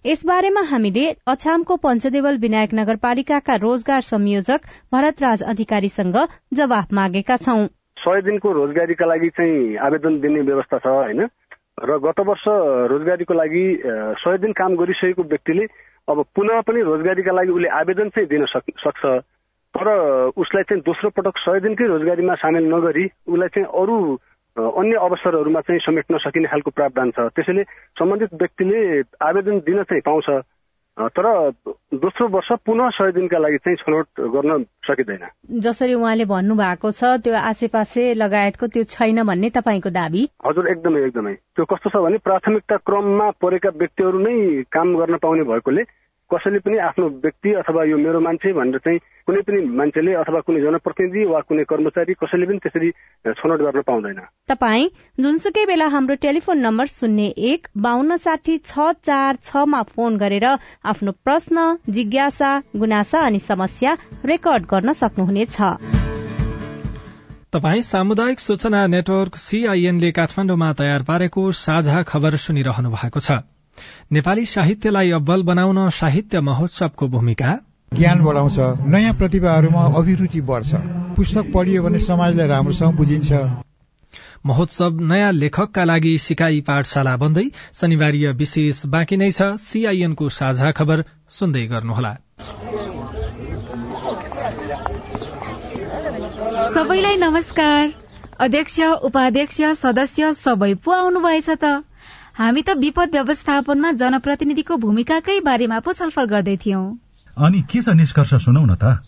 यसबारेमा 0.05 0.63
हामीले 0.71 1.05
अछामको 1.27 1.79
पञ्चदेवल 1.85 2.37
विनायक 2.37 2.73
नगरपालिकाका 2.73 3.55
रोजगार 3.63 4.01
संयोजक 4.03 4.69
भरतराज 4.93 5.43
अधिकारीसँग 5.47 6.21
जवाफ 6.53 6.93
मागेका 6.93 7.41
छौं। 7.47 7.67
सय 7.97 8.21
दिनको 8.21 8.51
रोजगारीका 8.53 9.05
लागि 9.05 9.29
चाहिँ 9.37 9.75
आवेदन 9.85 10.19
दिने 10.21 10.41
व्यवस्था 10.41 10.77
छ 10.77 10.95
होइन? 10.95 11.27
र 11.77 11.97
गत 12.01 12.19
वर्ष 12.19 12.43
रोजगारीको 12.89 13.33
लागि 13.33 13.65
सय 14.17 14.37
दिन 14.41 14.51
काम 14.53 14.75
गरिसकेको 14.75 15.23
व्यक्तिले 15.23 15.65
अब 16.09 16.23
पुनः 16.35 16.61
पनि 16.65 16.81
रोजगारीका 16.81 17.31
लागि 17.31 17.51
उसले 17.51 17.69
आवेदन 17.69 18.09
चाहिँ 18.09 18.27
दिन 18.27 18.45
सक्छ। 18.49 19.05
तर 19.75 19.87
उसलाई 20.33 20.63
चाहिँ 20.63 20.81
दोस्रो 20.81 21.09
पटक 21.13 21.37
सय 21.37 21.59
दिनकै 21.61 21.85
रोजगारीमा 21.85 22.35
सामेल 22.41 22.65
नगरी 22.65 23.05
उसलाई 23.29 23.49
चाहिँ 23.53 23.67
अरू 23.69 23.97
अन्य 24.57 24.95
अवसरहरूमा 24.97 25.61
चाहिँ 25.61 25.79
समेट्न 25.85 26.17
सकिने 26.17 26.47
खालको 26.49 26.71
प्रावधान 26.73 27.11
छ। 27.13 27.29
त्यसैले 27.29 27.63
सम्बन्धित 27.93 28.33
व्यक्तिले 28.33 28.79
आवेदन 29.21 29.59
दिन 29.61 29.83
चाहिँ 29.85 30.01
पाउँछ। 30.01 30.29
तर 30.99 31.25
दोस्रो 31.93 32.27
वर्ष 32.27 32.47
पुनः 32.65 32.89
सय 32.89 33.11
दिनका 33.11 33.37
लागि 33.37 33.57
चाहिँ 33.57 33.77
छनौट 33.77 34.07
गर्न 34.33 34.63
सकिँदैन। 34.87 35.27
जसरी 35.59 35.93
उहाँले 35.93 36.25
भन्नु 36.25 36.55
भएको 36.55 36.91
छ 36.91 37.03
त्यो 37.21 37.33
आसेपासे 37.33 38.13
लगायतको 38.13 38.67
त्यो 38.67 38.83
छैन 38.83 39.23
भन्ने 39.23 39.49
तपाईँको 39.49 39.89
दावी 39.89 40.23
हजुर 40.47 40.69
एकदमै 40.71 41.01
एकदमै। 41.05 41.33
त्यो 41.33 41.65
कस्तो 41.65 41.89
छ 41.89 42.01
भने 42.01 42.17
प्राथमिकता 42.17 42.77
क्रममा 42.77 43.29
परेका 43.41 43.69
व्यक्तिहरू 43.77 44.19
नै 44.19 44.63
काम 44.73 44.95
गर्न 44.97 45.17
पाउने 45.17 45.43
भएकोले 45.43 45.83
कसैले 46.31 46.59
पनि 46.59 46.77
आफ्नो 46.83 47.07
व्यक्ति 47.23 47.53
अथवा 47.61 47.83
यो 47.87 47.97
मेरो 47.97 48.19
मान्छे 48.19 48.51
भनेर 48.53 48.79
चाहिँ 48.85 48.99
कुनै 49.27 49.41
पनि 49.47 49.59
मान्छेले 49.79 50.13
अथवा 50.21 50.39
कुनै 50.47 50.59
जनप्रतिनिधि 50.61 51.23
वा 51.25 51.39
कुनै 51.47 51.63
कर्मचारी 51.63 52.13
कसैले 52.23 52.45
पनि 52.45 52.59
त्यसरी 52.63 52.89
छनौट 53.33 53.59
गर्न 53.61 53.81
पाउँदैन। 53.87 54.19
तपाई 54.51 54.89
जुनसुकै 55.19 55.65
बेला 55.65 55.87
हाम्रो 55.87 56.15
टेलिफोन 56.25 56.57
नम्बर 56.59 56.85
शून्य 56.87 57.27
एक 57.51 57.67
बान्न 57.79 58.17
साठी 58.17 58.57
छ 58.65 58.91
चार 59.03 59.41
छमा 59.43 59.81
फोन 59.95 60.17
गरेर 60.17 60.45
आफ्नो 60.85 61.11
प्रश्न 61.23 61.65
जिज्ञासा 61.89 62.51
गुनासा 62.75 63.25
अनि 63.25 63.39
समस्या 63.39 63.97
रेकर्ड 64.25 64.71
गर्न 64.71 64.91
सक्नुहुनेछ। 64.93 65.57
तपाई 67.55 67.81
सामुदायिक 67.81 68.39
सूचना 68.39 68.85
नेटवर्क 68.87 69.35
सीआईएनले 69.39 70.11
काठमाडौँमा 70.11 70.71
तयार 70.73 71.03
पारेको 71.07 71.51
साझा 71.59 72.01
खबर 72.03 72.35
सुनिरहनु 72.45 72.89
भएको 72.91 73.19
छ। 73.19 73.39
नेपाली 74.11 74.45
साहित्यलाई 74.45 75.11
अब्बल 75.11 75.43
बनाउन 75.43 75.89
साहित्य 75.89 76.41
महोत्सवको 76.41 77.07
भूमिका? 77.07 77.57
ज्ञान 77.91 78.21
बढाउँछ 78.21 78.57
नयाँ 78.87 79.13
प्रतिभाहरूमा 79.13 79.83
अभिरुचि 79.95 80.41
बढ्छ। 80.41 80.71
पुस्तक 81.17 81.51
पढियो 81.53 81.83
भने 81.83 81.99
समाजलाई 81.99 82.47
राम्रोसँग 82.47 82.93
बुझिन्छ। 82.93 83.31
महोत्सव 84.45 84.99
नयाँ 85.01 85.31
लेखकका 85.31 85.83
लागि 85.83 86.17
सिकाई 86.17 86.61
पाठशाला 86.61 87.15
बन्दै 87.17 87.45
शनिबार 87.73 88.15
विशेष 88.33 88.85
बाँकी 88.85 89.17
नै 89.17 89.31
छ। 89.31 89.41
सीआईएनको 89.59 90.29
साझा 90.29 90.71
खबर 90.71 91.03
सुन्दै 91.29 91.65
गर्नुहोला। 91.67 92.13
सबैलाई 96.71 97.17
नमस्कार। 97.17 97.93
अध्यक्ष 98.39 98.79
उपाध्यक्ष 99.03 99.61
सदस्य 99.81 100.33
सबै 100.33 100.73
पो 100.85 100.91
आउनुभएछ 100.91 101.49
त? 101.49 101.83
हामी 102.37 102.61
त 102.61 102.73
विपद 102.77 103.09
व्यवस्थापनमा 103.13 103.91
जनप्रतिनिधिको 103.99 104.75
भूमिकाकै 104.81 105.37
बारेमा 105.45 105.79
पो 105.85 105.93
छलफल 105.99 106.25
गर्दै 106.33 106.55
थियौं। 106.65 106.83
अनि 107.37 107.61
के 107.71 107.81
छ 107.81 107.95
निष्कर्ष 107.97 108.33
सुनौ 108.43 108.61
न 108.65 108.75
त? 108.75 109.01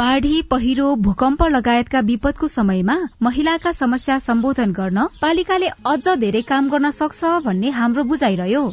बाढ़ी 0.00 0.40
पहिरो 0.50 0.88
भूकम्प 1.04 1.42
लगायतका 1.54 2.00
विपदको 2.10 2.48
समयमा 2.48 2.96
महिलाका 3.22 3.72
समस्या 3.80 4.18
सम्बोधन 4.26 4.72
गर्न 4.80 5.06
पालिकाले 5.22 5.68
अझ 5.86 6.18
धेरै 6.24 6.42
काम 6.50 6.74
गर्न 6.74 6.90
सक्छ 6.98 7.32
भन्ने 7.46 7.70
हाम्रो 7.78 8.04
बुझाइरह्यो। 8.10 8.66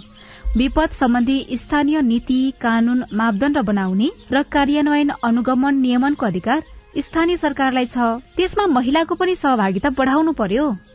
विपद 0.57 0.99
सम्बन्धी 0.99 1.39
स्थानीय 1.61 2.01
नीति 2.11 2.41
कानून 2.61 3.03
मापदण्ड 3.13 3.65
बनाउने 3.69 4.11
र 4.31 4.43
कार्यान्वयन 4.55 5.17
अनुगमन 5.23 5.81
नियमनको 5.81 6.25
अधिकार 6.25 6.63
स्थानीय 6.99 7.37
सरकारलाई 7.43 7.85
छ। 7.85 8.13
त्यसमा 8.37 8.65
महिलाको 8.77 9.15
पनि 9.15 9.35
सहभागिता 9.43 9.89
बढाउनु 9.99 10.33
पर्यो। 10.41 10.65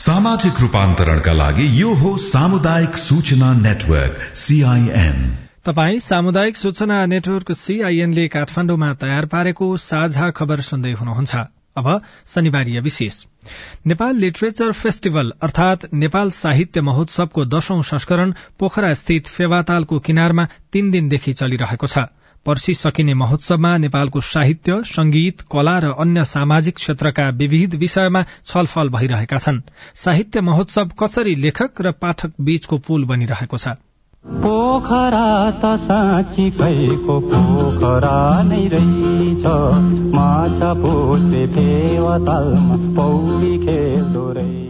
सामाजिक 0.00 0.60
रूपान्तरणका 0.60 1.32
लागि 1.32 1.64
यो 1.80 1.88
हो 1.94 2.10
सामुदायिक 2.16 2.96
सूचना 2.96 3.52
नेटवर्क 3.54 4.20
सीआईएन 4.34 5.18
तपाई 5.66 5.98
सामुदायिक 6.00 6.56
सूचना 6.56 7.04
नेटवर्क 7.06 7.52
सीआईएनले 7.52 8.26
काठमाडौँमा 8.28 8.92
तयार 8.94 9.26
पारेको 9.26 9.76
साझा 9.76 10.30
खबर 10.30 10.60
सुन्दै 10.60 10.92
हुनुहुन्छ। 10.92 11.34
अब 11.76 11.88
शनिबारीय 12.26 12.80
विशेष। 12.80 13.18
नेपाल 13.86 14.16
लिटरेचर 14.16 14.72
फेस्टिभल 14.72 15.32
अर्थात 15.42 15.86
नेपाल 15.94 16.30
साहित्य 16.30 16.80
महोत्सवको 16.80 17.44
दशौं 17.44 17.82
संस्करण 17.82 18.32
पोखरा 18.58 18.94
स्थित 18.94 19.26
फेवातालको 19.26 19.98
किनारमा 19.98 20.48
तीन 20.72 20.90
दिनदेखि 20.90 21.32
चलिरहेको 21.32 21.86
छ। 21.86 21.98
पर्सि 22.46 22.74
सकिने 22.74 23.14
महोत्सवमा 23.14 23.76
नेपालको 23.76 24.20
साहित्य 24.20 24.82
संगीत 24.86 25.40
कला 25.40 25.78
र 25.78 25.84
अन्य 25.98 26.24
सामाजिक 26.24 26.74
क्षेत्रका 26.74 27.28
विविध 27.30 27.74
विषयमा 27.74 28.22
छलफल 28.44 28.88
भइरहेका 28.88 29.38
छन्। 29.38 29.60
साहित्य 29.94 30.40
महोत्सव 30.40 30.90
कसरी 31.00 31.34
लेखक 31.34 31.80
र 31.80 31.92
पाठक 31.92 32.32
बीचको 32.40 32.78
पुल 32.78 33.04
बनिरहेको 33.04 33.56
छ? 33.56 33.68
पोखरा 34.26 35.50
त 35.50 35.80
साँच्चीकैको 35.80 37.20
पोखरा 37.20 38.42
नै 38.42 38.68
रहेछ। 38.72 39.44
माछा 40.14 40.74
पुछ्ने 40.74 41.46
फेवातालमा 41.46 42.76
पौडी 42.96 43.58
खेल्दो 43.58 44.20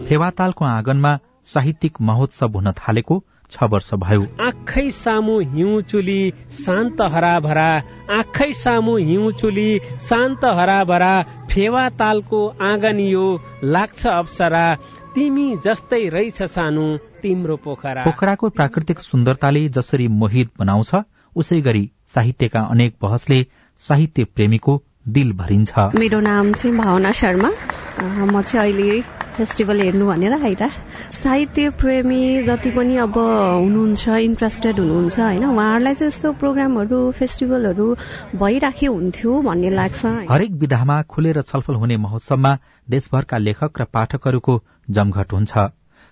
फेवातालको 0.05 0.65
आँगनमा 0.65 1.19
साहित्यिक 1.53 2.01
महोत्सव 2.01 2.47
हुन 2.47 2.71
थालेको 2.71 3.23
छ 3.51 3.67
वर्ष 3.71 3.93
भयो। 4.03 4.21
आँखै 4.41 4.89
सामु 4.93 5.39
हिउँ 5.53 5.81
चुली 5.91 6.21
शान्त 6.59 7.01
हराभरा 7.13 7.69
आँखै 8.17 8.51
सामु 8.55 8.95
हिउँ 9.09 9.31
चुली 9.41 9.69
शान्त 10.09 10.45
हराभरा 10.59 11.13
फेवा 11.51 11.87
तालको 11.99 12.41
आँगन 12.63 12.99
यो 12.99 13.27
लाग्छ 13.65 14.07
अप्सरा 14.07 14.65
तिमी 15.15 15.47
जस्तै 15.65 16.07
रहेछ 16.09 16.43
सानो 16.51 16.85
तिम्रो 17.21 17.55
पोखरा। 17.63 18.03
पोखराको 18.03 18.49
प्राकृतिक 18.49 18.99
सुन्दरताले 19.01 19.67
जसरी 19.69 20.07
मोहित 20.21 20.51
बनाउँछ 20.59 20.91
उसै 21.35 21.59
गरी 21.61 21.83
साहित्यका 22.15 22.61
अनेक 22.71 22.95
बहसले 23.01 23.39
साहित्य 23.81 24.23
प्रेमीको 24.35 24.81
दिल 25.07 25.31
भरिन्छ। 25.33 25.71
मेरो 25.95 26.19
नाम 26.21 26.51
चाहिँ 26.53 26.77
भावना 26.77 27.11
शर्मा। 27.11 27.49
म 27.99 28.41
चाहिँ 28.41 28.61
अहिले 28.63 29.20
फेस्टिभल 29.41 29.79
हेर्नु 29.81 30.05
भनेर 30.05 30.33
आइरा 30.33 30.67
साहित्य 31.11 31.69
प्रेमी 31.81 32.21
जति 32.43 32.71
पनि 32.71 32.97
अब 32.97 33.17
हुनुहुन्छ 33.17 34.07
इन्ट्रेस्टेड 34.07 34.79
हुनुहुन्छ 34.79 35.19
होइन? 35.19 35.45
उहाँहरूलाई 35.45 35.95
चाहिँ 35.95 36.07
यस्तो 36.07 36.31
प्रोग्रामहरू 36.33 36.99
फेस्टिभलहरू 37.11 37.87
भइराख्यो 38.35 38.93
हुन्थ्यो 38.93 39.41
भन्ने 39.41 39.69
लाग्छ 39.69 40.05
हरेक 40.29 40.51
विधामा 40.61 41.01
खुलेर 41.09 41.41
छलफल 41.41 41.75
हुने 41.75 41.97
महोत्सवमा 41.97 42.57
देशभरका 42.87 43.37
लेखक 43.37 43.81
र 43.81 43.83
पाठकहरूको 43.93 44.61
जमघट 44.89 45.33
हुन्छ। 45.33 45.53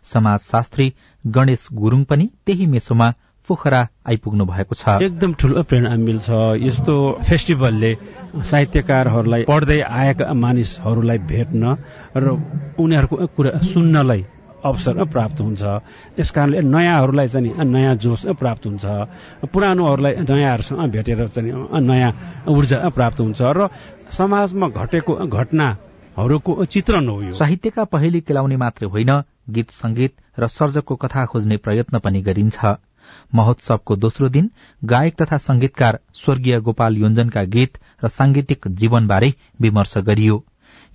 समाजशास्त्री 0.03 0.93
गणेश 1.23 1.67
गुरूङ 1.73 2.03
पनि 2.03 2.29
त्यही 2.45 2.65
मेसोमा 2.65 3.13
पोखरा 3.49 3.81
आइपुग्नु 4.05 4.45
भएको 4.45 4.73
छ। 4.77 5.01
एकदम 5.01 5.33
ठुलो 5.33 5.63
प्रेरणा 5.65 5.95
मिल्छ। 5.97 6.29
यस्तो 6.61 6.95
फेस्टिभलले 7.25 7.91
साहित्यकारहरूलाई 8.45 9.43
पढ्दै 9.49 9.79
आएका 9.81 10.33
मानिसहरूलाई 10.33 11.17
भेट्न 11.25 11.63
र 12.13 12.25
उनीहरूको 12.77 13.15
कुरा 13.33 13.51
सुन्नलाई 13.65 14.21
अवसर 14.59 15.03
प्राप्त 15.07 15.41
हुन्छ। 15.41 15.63
यस 16.19 16.29
कारणले 16.35 16.61
नयाँहरूलाई 16.61 17.27
चाहिँ 17.27 17.63
नयाँ 17.65 17.95
जोस 17.95 18.25
प्राप्त 18.35 18.65
हुन्छ। 18.67 18.85
पुरानोहरूलाई 19.47 20.13
नयाँहरूसँग 20.19 20.91
भेटेर 20.91 21.27
चाहिँ 21.31 21.51
नयाँ 21.81 22.11
ऊर्जा 22.45 22.77
प्राप्त 22.91 23.19
हुन्छ 23.21 23.41
र 23.41 23.67
समाजमा 24.11 24.67
घटेको 24.67 25.15
घटनाहरूको 25.27 26.65
चित्रण 26.65 27.07
हो 27.07 27.21
यो। 27.23 27.31
साहित्यका 27.39 27.83
पहेली 27.87 28.19
केलाउने 28.21 28.57
मात्रै 28.59 28.87
होइन 28.91 29.11
गीत 29.49 29.71
संगीत 29.73 30.13
र 30.39 30.47
सर्जकको 30.49 30.95
कथा 30.95 31.25
खोज्ने 31.25 31.57
प्रयत्न 31.57 31.99
पनि 32.03 32.21
गरिन्छ। 32.21 32.59
महोत्सवको 33.35 33.95
दोस्रो 33.95 34.29
दिन 34.29 34.49
गायक 34.83 35.21
तथा 35.21 35.37
संगीतकार 35.37 35.99
स्वर्गीय 36.13 36.59
गोपाल 36.59 36.97
योञ्जनका 36.97 37.43
गीत 37.43 37.77
र 38.03 38.07
सांगीतिक 38.07 38.67
जीवनबारे 38.67 39.33
विमर्श 39.61 39.97
गरियो। 39.97 40.43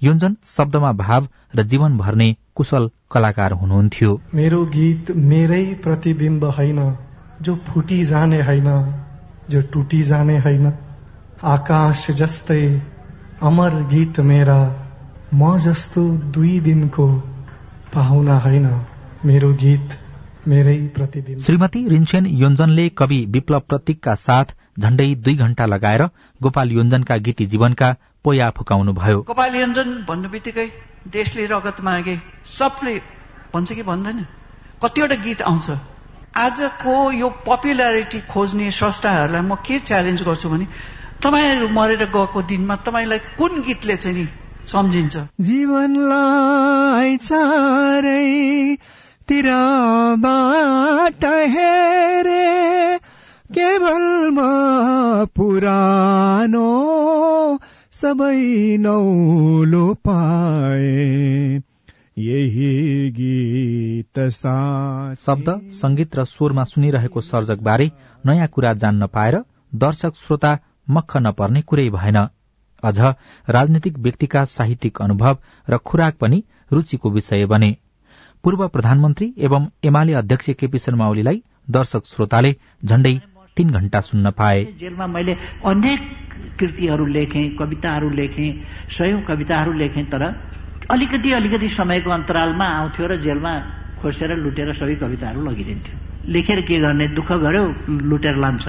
योञ्जन 0.03 0.37
शब्दमा 0.45 0.93
भाव 0.93 1.29
र 1.55 1.63
जीवन 1.63 1.97
भर्ने 1.99 2.37
कुशल 2.55 2.91
कलाकार 3.11 3.53
हुनुहुन्थ्यो। 3.53 4.21
मेरो 4.35 4.65
गीत 4.67 5.11
मेरै 5.11 5.65
प्रतिबिम्ब 5.83 6.45
होइन 6.45 6.81
जो 7.43 7.55
फुटी 7.67 8.05
जाने 8.05 8.43
होइन 8.43 8.69
जो 9.51 9.63
टुटी 9.73 10.03
जाने 10.03 10.39
होइन। 10.39 10.73
आकाश 11.45 12.11
जस्तै 12.11 12.63
अमर 13.43 13.75
गीत 13.91 14.21
मेरा 14.21 14.61
म 15.35 15.57
जस्तो 15.59 16.03
दुई 16.35 16.61
दिनको 16.61 17.07
पाहुना 17.95 18.39
होइन। 18.39 18.67
मेरो 19.25 19.53
गीत 19.55 19.99
श्रीमती 20.45 21.81
रिन्छेन 21.89 22.27
योञ्जनले 22.27 22.89
कवि 22.89 23.19
विप्लव 23.27 23.61
प्रतीकका 23.69 24.15
साथ 24.15 24.45
झण्डै 24.79 25.07
दुई 25.15 25.35
घण्टा 25.35 25.67
लगाएर 25.67 26.03
गोपाल 26.41 26.71
योञ्जनका 26.71 27.17
गीती 27.17 27.47
जीवनका 27.47 27.89
पोया 28.25 28.49
फुकाउनु 28.51 28.93
भयो 28.93 29.21
गोपाल 29.29 29.55
योञ्जन 29.57 29.89
भन्नु 30.09 30.29
बित्तिकै 30.29 30.67
देशले 31.09 31.47
रगत 31.47 31.81
मागे। 31.81 32.17
सबले 32.59 32.95
भन्छ 33.55 33.73
कि 33.73 33.83
भन्दैन? 33.83 34.19
कतिवटा 34.83 35.17
गीत 35.25 35.43
आउँछ। 35.43 35.71
आजको 36.37 36.95
यो 37.13 37.29
पपुलारिटी 37.47 38.21
खोज्ने 38.29 38.71
स्रष्टाहरूलाई 38.71 39.43
म 39.43 39.55
के 39.65 39.79
च्यालेन्ज 39.79 40.23
गर्छु 40.23 40.49
भने 40.49 40.67
तपाईँहरू 41.25 41.69
मरेर 41.69 42.05
गएको 42.17 42.43
दिनमा 42.43 42.77
तपाईँलाई 42.85 43.21
कुन 43.39 43.61
गीतले 43.67 43.97
चाहिँ 43.97 44.17
नि 44.19 44.27
सम्झिन्छ? 44.67 45.17
जीवनलाई 45.41 47.17
चारै 47.29 48.77
तिरबाट 49.29 51.25
हेरे 51.53 52.49
केवल 53.51 54.05
म 54.33 54.39
पुरानो 55.37 56.71
सबै 57.93 58.41
नौलो 58.77 59.87
पाए। 60.05 61.61
यही 62.19 62.71
गीत 63.11 64.19
शब्द 65.21 65.49
संगीत 65.73 66.17
र 66.17 66.25
स्वरमा 66.25 66.65
सुनिरहेको 66.65 67.21
सर्जक 67.21 67.59
बारे 67.63 67.87
नयाँ 68.25 68.49
कुरा 68.49 68.73
जान्न 68.83 69.07
पाएर 69.07 69.39
दर्शक 69.75 70.13
श्रोता 70.17 70.53
मक्ख 70.91 71.17
नपर्ने 71.17 71.63
कुरै 71.63 71.89
भएन। 71.91 72.19
अझ 72.83 72.99
राजनैतिक 73.49 73.99
व्यक्तिका 73.99 74.45
साहित्यिक 74.51 75.03
अनुभव 75.03 75.35
र 75.69 75.79
खुराक 75.87 76.15
पनि 76.21 76.39
रूचिको 76.73 77.11
विषय 77.11 77.47
बने। 77.47 77.71
पूर्व 78.45 78.67
प्रधानमन्त्री 78.69 79.27
एवं 79.39 79.67
एमाले 79.85 80.13
अध्यक्ष 80.15 80.49
केपी 80.61 80.79
शर्मा 80.79 81.07
ओलीलाई 81.09 81.39
दर्शक 81.77 82.03
श्रोताले 82.07 82.51
झण्डै 82.85 83.13
तीन 83.57 83.71
घण्टा 83.71 84.01
सुन्न 84.01 84.31
पाए। 84.39 84.65
जेलमा 84.81 85.07
मैले 85.07 85.37
अनेक 85.65 86.01
कृतिहरू 86.61 87.07
लेखेँ 87.07 87.45
कविताहरू 87.57 88.11
लेखेँ 88.11 88.51
सयौं 88.99 89.21
कविताहरू 89.29 89.73
लेखेँ 89.73 90.05
तर 90.13 90.23
अलिकति 90.91 91.33
अलिकति 91.33 91.69
समयको 91.79 92.11
अन्तरालमा 92.11 92.67
आउँथ्यो 92.77 93.07
र 93.07 93.17
जेलमा 93.25 93.55
खोसेर 94.01 94.37
लुटेर 94.37 94.73
सबै 94.77 94.95
कविताहरू 95.01 95.41
लगिदिन्थ्यो। 95.49 95.97
लेखेर 96.33 96.61
के 96.69 96.79
गर्ने? 96.81 97.09
दुःख 97.17 97.33
गर्यो 97.45 97.65
लुटेर 98.05 98.37
लान्छ। 98.37 98.69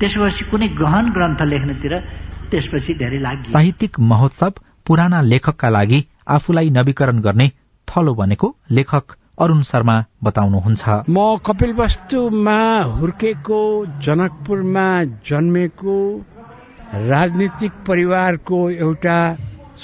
त्यसपछि 0.00 0.44
कुनै 0.50 0.68
गहन 0.76 1.12
ग्रन्थ 1.16 1.42
लेख्नेतिर 1.52 1.92
त्यसपछि 2.52 2.94
धेरै 3.00 3.18
लाग्यो। 3.18 3.52
साहित्यिक 3.52 4.00
महोत्सव 4.12 4.52
पुराना 4.86 5.20
लेखकका 5.32 5.68
लागि 5.70 6.04
आफूलाई 6.36 6.68
नवीकरण 6.70 7.20
गर्ने 7.20 7.46
थलो 7.88 8.14
भनेको 8.14 8.48
लेखक 8.70 9.04
अरूण 9.38 9.60
शर्मा 9.62 9.96
बताउनुहुन्छ। 10.24 10.82
म 11.08 11.36
कपिल 11.46 11.72
वस्तुमा 11.76 12.58
हुर्केको 12.98 13.60
जनकपुरमा 14.04 14.86
जन्मेको 15.28 15.96
राजनीतिक 17.10 17.72
परिवारको 17.86 18.58
एउटा 18.70 19.18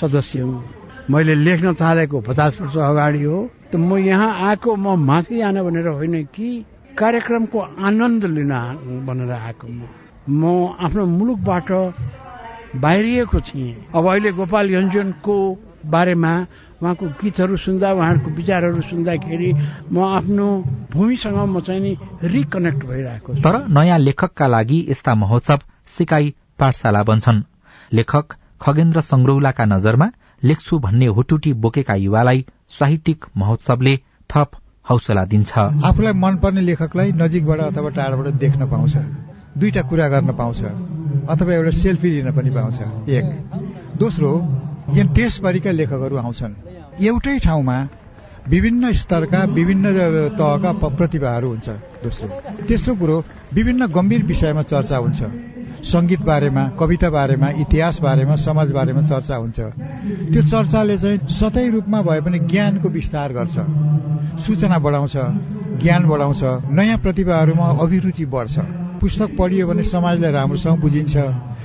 सदस्य 0.01 0.41
हुँ। 0.41 0.63
मैले 1.11 1.35
लेख्न 1.35 1.75
थालेको 1.75 2.21
पचास 2.21 2.61
वर्ष 2.61 2.77
अगाडि 2.91 3.23
हो। 3.23 3.39
त 3.73 3.77
म 3.77 3.97
यहाँ 3.99 4.31
आएको 4.49 4.71
म 4.77 4.97
माथि 5.01 5.37
जान 5.39 5.57
भनेर 5.63 5.89
होइन 5.89 6.23
कि 6.35 6.49
कार्यक्रमको 6.99 7.59
आनन्द 7.59 8.25
लिन 8.25 8.53
भनेर 9.07 9.31
आएको 9.33 9.67
म। 9.69 9.81
म 10.31 10.43
आफ्नो 10.81 11.05
मुलुकबाट 11.07 11.71
बाहिरिएको 12.83 13.41
थिएँ। 13.41 13.75
अब 13.95 14.05
अहिले 14.07 14.31
गोपाल 14.33 14.71
यञ्जनको 14.71 15.37
बारेमा 15.87 16.33
उहाँको 16.83 17.07
गीतहरू 17.23 17.57
सुन्दा 17.57 17.93
उहाँहरूको 17.93 18.31
विचारहरू 18.37 18.81
सुन्दाखेरि 18.83 19.51
म 19.93 20.05
आफ्नो 20.05 20.47
भूमिसँग 20.93 21.37
म 21.47 21.61
चाहिँ 21.61 21.81
नि 21.81 21.97
रिकनेक्ट 22.27 22.85
भइरहेको 22.85 23.35
तर 23.39 23.55
नयाँ 23.69 23.99
लेखकका 23.99 24.47
लागि 24.47 24.79
यस्ता 24.91 25.15
महोत्सव 25.15 25.61
सिकाई 25.89 26.35
पाठशाला 26.59 27.03
बन्छन्। 27.03 27.43
लेखक 27.93 28.35
खगेन्द्र 28.63 29.01
संग्रौलाका 29.03 29.65
नजरमा 29.65 30.09
लेख्छु 30.43 30.79
भन्ने 30.79 31.07
हुटुटी 31.07 31.53
बोकेका 31.63 31.95
युवालाई 31.95 32.45
साहित्यिक 32.79 33.25
महोत्सवले 33.37 33.97
थप 34.31 34.51
हौसला 34.91 35.25
दिन्छ। 35.25 35.53
आफूलाई 35.87 36.13
मनपर्ने 36.15 36.61
लेखकलाई 36.61 37.13
नजिकबाट 37.13 37.61
अथवा 37.61 37.91
टाढाबाट 37.91 38.29
देख्न 38.43 38.71
पाउँछ 38.71 38.97
दुईटा 39.59 39.83
कुरा 39.83 40.09
गर्न 40.09 40.33
पाउँछ 40.35 40.61
अथवा 41.31 41.55
एउटा 41.55 41.71
सेल्फी 41.79 42.11
लिन 42.11 42.31
पनि 42.33 42.51
पाउँछ 42.51 43.09
एक। 43.09 43.27
दोस्रो 43.99 44.31
यहाँ 44.91 45.13
देशभरिका 45.15 45.71
लेखकहरू 45.71 46.17
आउँछन्। 46.17 46.72
एउटै 47.01 47.39
ठाउँमा 47.39 47.77
विभिन्न 48.49 48.93
स्तरका 48.93 49.43
विभिन्न 49.55 49.93
तहका 50.37 50.73
प्रतिभाहरू 50.73 51.49
हुन्छ 51.49 51.69
दोस्रो। 52.03 52.29
तेस्रो 52.69 52.95
कुरो 52.95 53.17
विभिन्न 53.55 53.87
गम्भीर 53.87 54.23
विषयमा 54.23 54.63
चर्चा 54.63 54.97
हुन्छ। 54.97 55.21
सङ्गीत 55.83 56.21
बारेमा 56.21 56.65
कविता 56.79 57.11
बारेमा 57.11 57.49
इतिहास 57.63 58.01
बारेमा 58.03 58.37
समाज 58.37 58.73
बारेमा 58.73 59.03
चर्चा 59.03 59.37
हुन्छ। 59.37 59.59
त्यो 60.33 60.43
चर्चाले 60.43 60.99
चाहिँ 60.99 61.19
सतै 61.31 61.69
रूपमा 61.71 62.03
भए 62.03 62.21
पनि 62.21 62.39
ज्ञानको 62.51 62.89
विस्तार 62.89 63.33
गर्छ। 63.33 63.57
सूचना 64.45 64.79
बढाउँछ 64.79 65.17
ज्ञान 65.83 66.03
बढाउँछ 66.07 66.43
नयाँ 66.71 66.99
प्रतिभाहरूमा 66.99 67.67
अभिरुचि 67.83 68.25
बढ्छ। 68.27 68.59
पुस्तक 69.01 69.37
पढियो 69.39 69.67
भने 69.67 69.83
समाजलाई 69.83 70.33
राम्रोसँग 70.33 70.79
बुझिन्छ। 70.81 71.15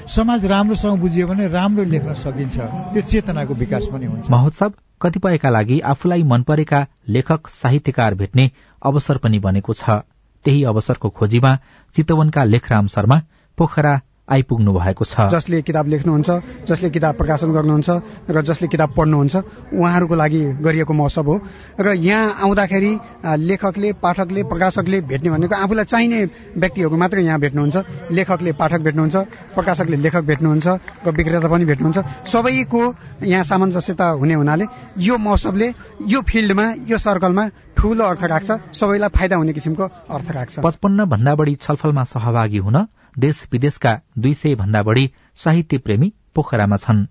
समाज 0.08 0.46
राम्रोसँग 0.46 1.00
बुझियो 1.00 1.28
भने 1.28 1.48
राम्रो 1.48 1.84
लेख्न 1.84 2.14
सकिन्छ। 2.16 2.58
त्यो 2.58 3.02
चेतनाको 3.02 3.54
विकास 3.54 3.88
पनि 3.94 4.06
हुन्छ। 4.06 4.30
महोत्सव 4.32 4.72
कतिपयका 5.02 5.50
लागि 5.50 5.80
आफूलाई 5.86 6.24
मन 6.24 6.44
परेका 6.44 6.86
लेखक 7.08 7.48
साहित्यकार 7.50 8.16
भेट्ने 8.16 8.50
अवसर 8.82 9.18
पनि 9.18 9.40
बनेको 9.40 9.74
छ। 9.74 10.02
त्यही 10.46 10.64
अवसरको 10.64 11.10
खोजीमा 11.10 11.56
चितवनका 11.96 12.44
लेखराम 12.44 12.88
शर्मा 12.88 13.22
पोखरा 13.58 13.94
आइपुग्नु 14.28 14.72
भएको 14.74 15.06
छ। 15.06 15.32
जसले 15.32 15.62
किताब 15.64 15.88
लेख्नुहुन्छ 15.88 16.30
जसले 16.68 16.90
किताब 16.90 17.16
प्रकाशन 17.16 17.52
गर्नुहुन्छ 17.52 17.90
र 18.28 18.42
जसले 18.44 18.68
किताब 18.68 18.90
पढ्नुहुन्छ 18.92 19.36
उहाँहरूको 19.72 20.16
लागि 20.16 20.42
गरिएको 20.60 20.94
महोत्सव 20.94 21.28
हो। 21.32 21.36
र 21.80 21.96
यहाँ 21.96 22.36
आउँदाखेरि 22.44 22.92
लेखकले 23.24 23.90
पाठकले 24.04 24.44
प्रकाशकले 24.44 25.02
भेट्ने 25.08 25.30
भनेको 25.32 25.56
आफूलाई 25.56 25.86
चाहिने 25.86 26.20
व्यक्तिहरू 26.60 26.98
मात्रै 26.98 27.24
यहाँ 27.24 27.40
भेट्नुहुन्छ। 27.40 27.76
लेखकले 28.12 28.52
पाठक 28.52 28.82
भेट्नुहुन्छ 28.84 29.16
प्रकाशकले 29.56 29.98
लेखक 29.98 30.24
भेट्नुहुन्छ 30.28 30.68
र 30.68 31.08
विक्रेता 31.08 31.48
पनि 31.48 31.66
भेट्नुहुन्छ। 31.66 32.28
सबैको 32.28 32.82
यहाँ 33.24 33.44
सामञ्जस्यता 33.48 34.08
हुने 34.20 34.34
हुनाले 34.34 34.66
यो 35.08 35.18
महोत्सवले 35.18 35.68
यो 36.04 36.20
फिल्डमा 36.22 36.66
यो 36.84 36.98
सर्कलमा 36.98 37.44
ठूलो 37.78 38.04
अर्थ 38.04 38.24
राख्छ। 38.26 38.76
सबैलाई 38.76 39.10
फाइदा 39.16 39.36
हुने 39.38 39.54
किसिमको 39.54 39.84
अर्थ 40.12 40.28
राख्छ। 40.36 40.60
पचपन्न 40.60 41.06
भन्दा 41.06 41.36
बढी 41.36 41.56
छलफलमा 41.64 42.04
सहभागी 42.04 42.58
हुन 42.60 42.78
देश 43.20 43.48
विदेशका 43.52 43.94
दुई 44.18 44.34
सय 44.34 44.56
भन्दा 44.56 44.82
बढी 44.84 45.10
साहित्य 45.36 45.78
प्रेमी 45.78 46.14
पोखरामा 46.36 46.78
छन्। 46.78 47.06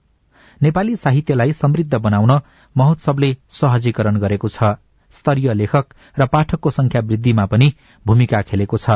नेपाली 0.63 0.97
साहित्यलाई 0.97 1.53
समृद्ध 1.53 1.95
बनाउन 1.95 2.41
महोत्सवले 2.77 3.37
सहजीकरण 3.51 4.19
गरेको 4.19 4.49
छ। 4.49 4.75
स्तरीय 5.15 5.55
लेखक 5.55 5.95
र 6.19 6.27
पाठकको 6.27 6.71
संख्या 6.71 7.01
वृद्धिमा 7.03 7.47
पनि 7.47 7.73
भूमिका 8.07 8.43
खेलेको 8.43 8.77
छ। 8.77 8.91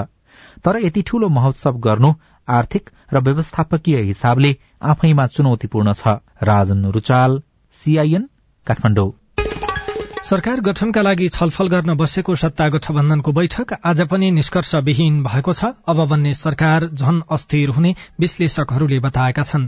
तर 0.65 0.79
यति 0.85 1.03
ठूलो 1.03 1.29
महोत्सव 1.29 1.79
गर्नु 1.79 2.13
आर्थिक 2.49 2.91
र 3.13 3.21
व्यवस्थापकीय 3.21 4.01
हिसाबले 4.01 4.57
आफैमा 4.83 5.27
चुनौतीपूर्ण 5.27 5.93
छ। 5.93 6.19
राजन 6.43 6.85
रुचाल 6.91 7.43
सीआईएन 7.73 8.29
काठमाडौँ। 8.67 9.20
सरकार 10.23 10.61
गठनका 10.61 11.03
लागि 11.03 11.29
छलफल 11.29 11.69
गर्न 11.69 11.95
बसेको 11.97 12.35
सत्ता 12.37 12.69
गठबन्धनको 12.69 13.33
बैठक 13.33 13.73
आज 13.85 14.01
पनि 14.09 14.31
निष्कर्षविहीन 14.31 15.23
भएको 15.25 15.53
छ। 15.53 15.71
अब 15.89 16.05
बन्ने 16.09 16.33
सरकार 16.35 16.87
झन 16.87 17.23
अस्थिर 17.31 17.69
हुने 17.71 17.95
विश्लेषकहरूले 18.21 18.99
बताएका 19.01 19.43
छन्। 19.43 19.65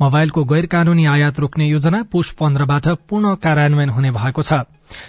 मोबाइलको 0.00 0.44
गैर 0.44 0.66
कानूनी 0.66 1.06
आयात 1.06 1.40
रोक्ने 1.40 1.66
योजना 1.66 2.02
पुष 2.12 2.30
पन्ध्रबाट 2.38 2.88
पूर्ण 3.10 3.34
कार्यान्वयन 3.42 3.90
हुने 3.90 4.10
भएको 4.10 4.42
छ। 4.42 4.62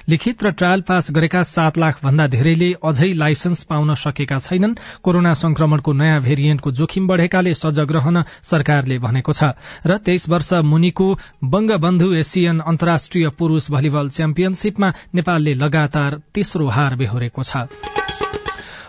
लिखित 0.10 0.44
र 0.44 0.52
ट्रायल 0.52 0.82
पास 0.82 1.12
गरेका 1.12 1.44
सात 1.44 1.78
लाख 1.78 2.00
भन्दा 2.04 2.28
धेरैले 2.28 2.74
अझै 2.84 3.12
लाइसेन्स 3.14 3.64
पाउन 3.64 3.94
सकेका 3.96 4.40
छैनन्। 4.40 4.76
कोरोना 5.04 5.34
संक्रमणको 5.34 5.94
नयाँ 5.94 6.20
भेरिएन्टको 6.22 6.72
जोखिम 6.72 7.08
बढ़ेकाले 7.08 7.54
सजग 7.54 7.92
रहन 7.92 8.24
सरकारले 8.44 9.00
भनेको 9.00 9.34
छ। 9.34 9.44
र 9.86 9.98
तेइस 9.98 10.30
वर्ष 10.30 10.54
मुनिको 10.64 11.08
बंगबन्धु 11.44 12.14
एसियन 12.14 12.60
अन्तर्राष्ट्रिय 12.60 13.30
पुरूष 13.30 13.72
भलिबल 13.72 14.10
च्याम्पियनशीपमा 14.10 14.94
नेपालले 15.16 15.54
लगातार 15.54 16.22
तेस्रो 16.34 16.68
हार 16.68 16.96
बेहोरेको 16.96 17.44
छ। 17.44 18.07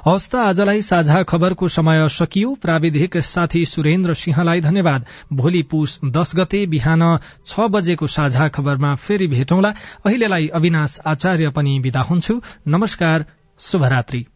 हवस् 0.08 0.28
त 0.28 0.34
आजलाई 0.34 0.82
साझा 0.82 1.22
खबरको 1.22 1.68
समय 1.68 2.08
सकियो। 2.08 2.54
प्राविधिक 2.54 3.16
साथी 3.20 3.64
सुरेन्द्र 3.64 4.14
सिंहलाई 4.14 4.60
धन्यवाद। 4.60 5.04
भोलि 5.32 5.62
पुस 5.62 5.98
दश 6.06 6.32
गते 6.36 6.64
बिहान 6.66 7.02
छ 7.44 7.68
बजेको 7.68 8.06
साझा 8.06 8.48
खबरमा 8.48 8.94
फेरि 8.94 9.26
भेटौँला। 9.26 9.74
अहिलेलाई 10.06 10.48
अविनाश 10.54 10.98
आचार्य 11.06 11.50
पनि 11.50 11.78
विदा 11.78 12.00
हुन्छु। 12.00 12.40
नमस्कार 12.68 13.24
शुभरात्री। 13.60 14.26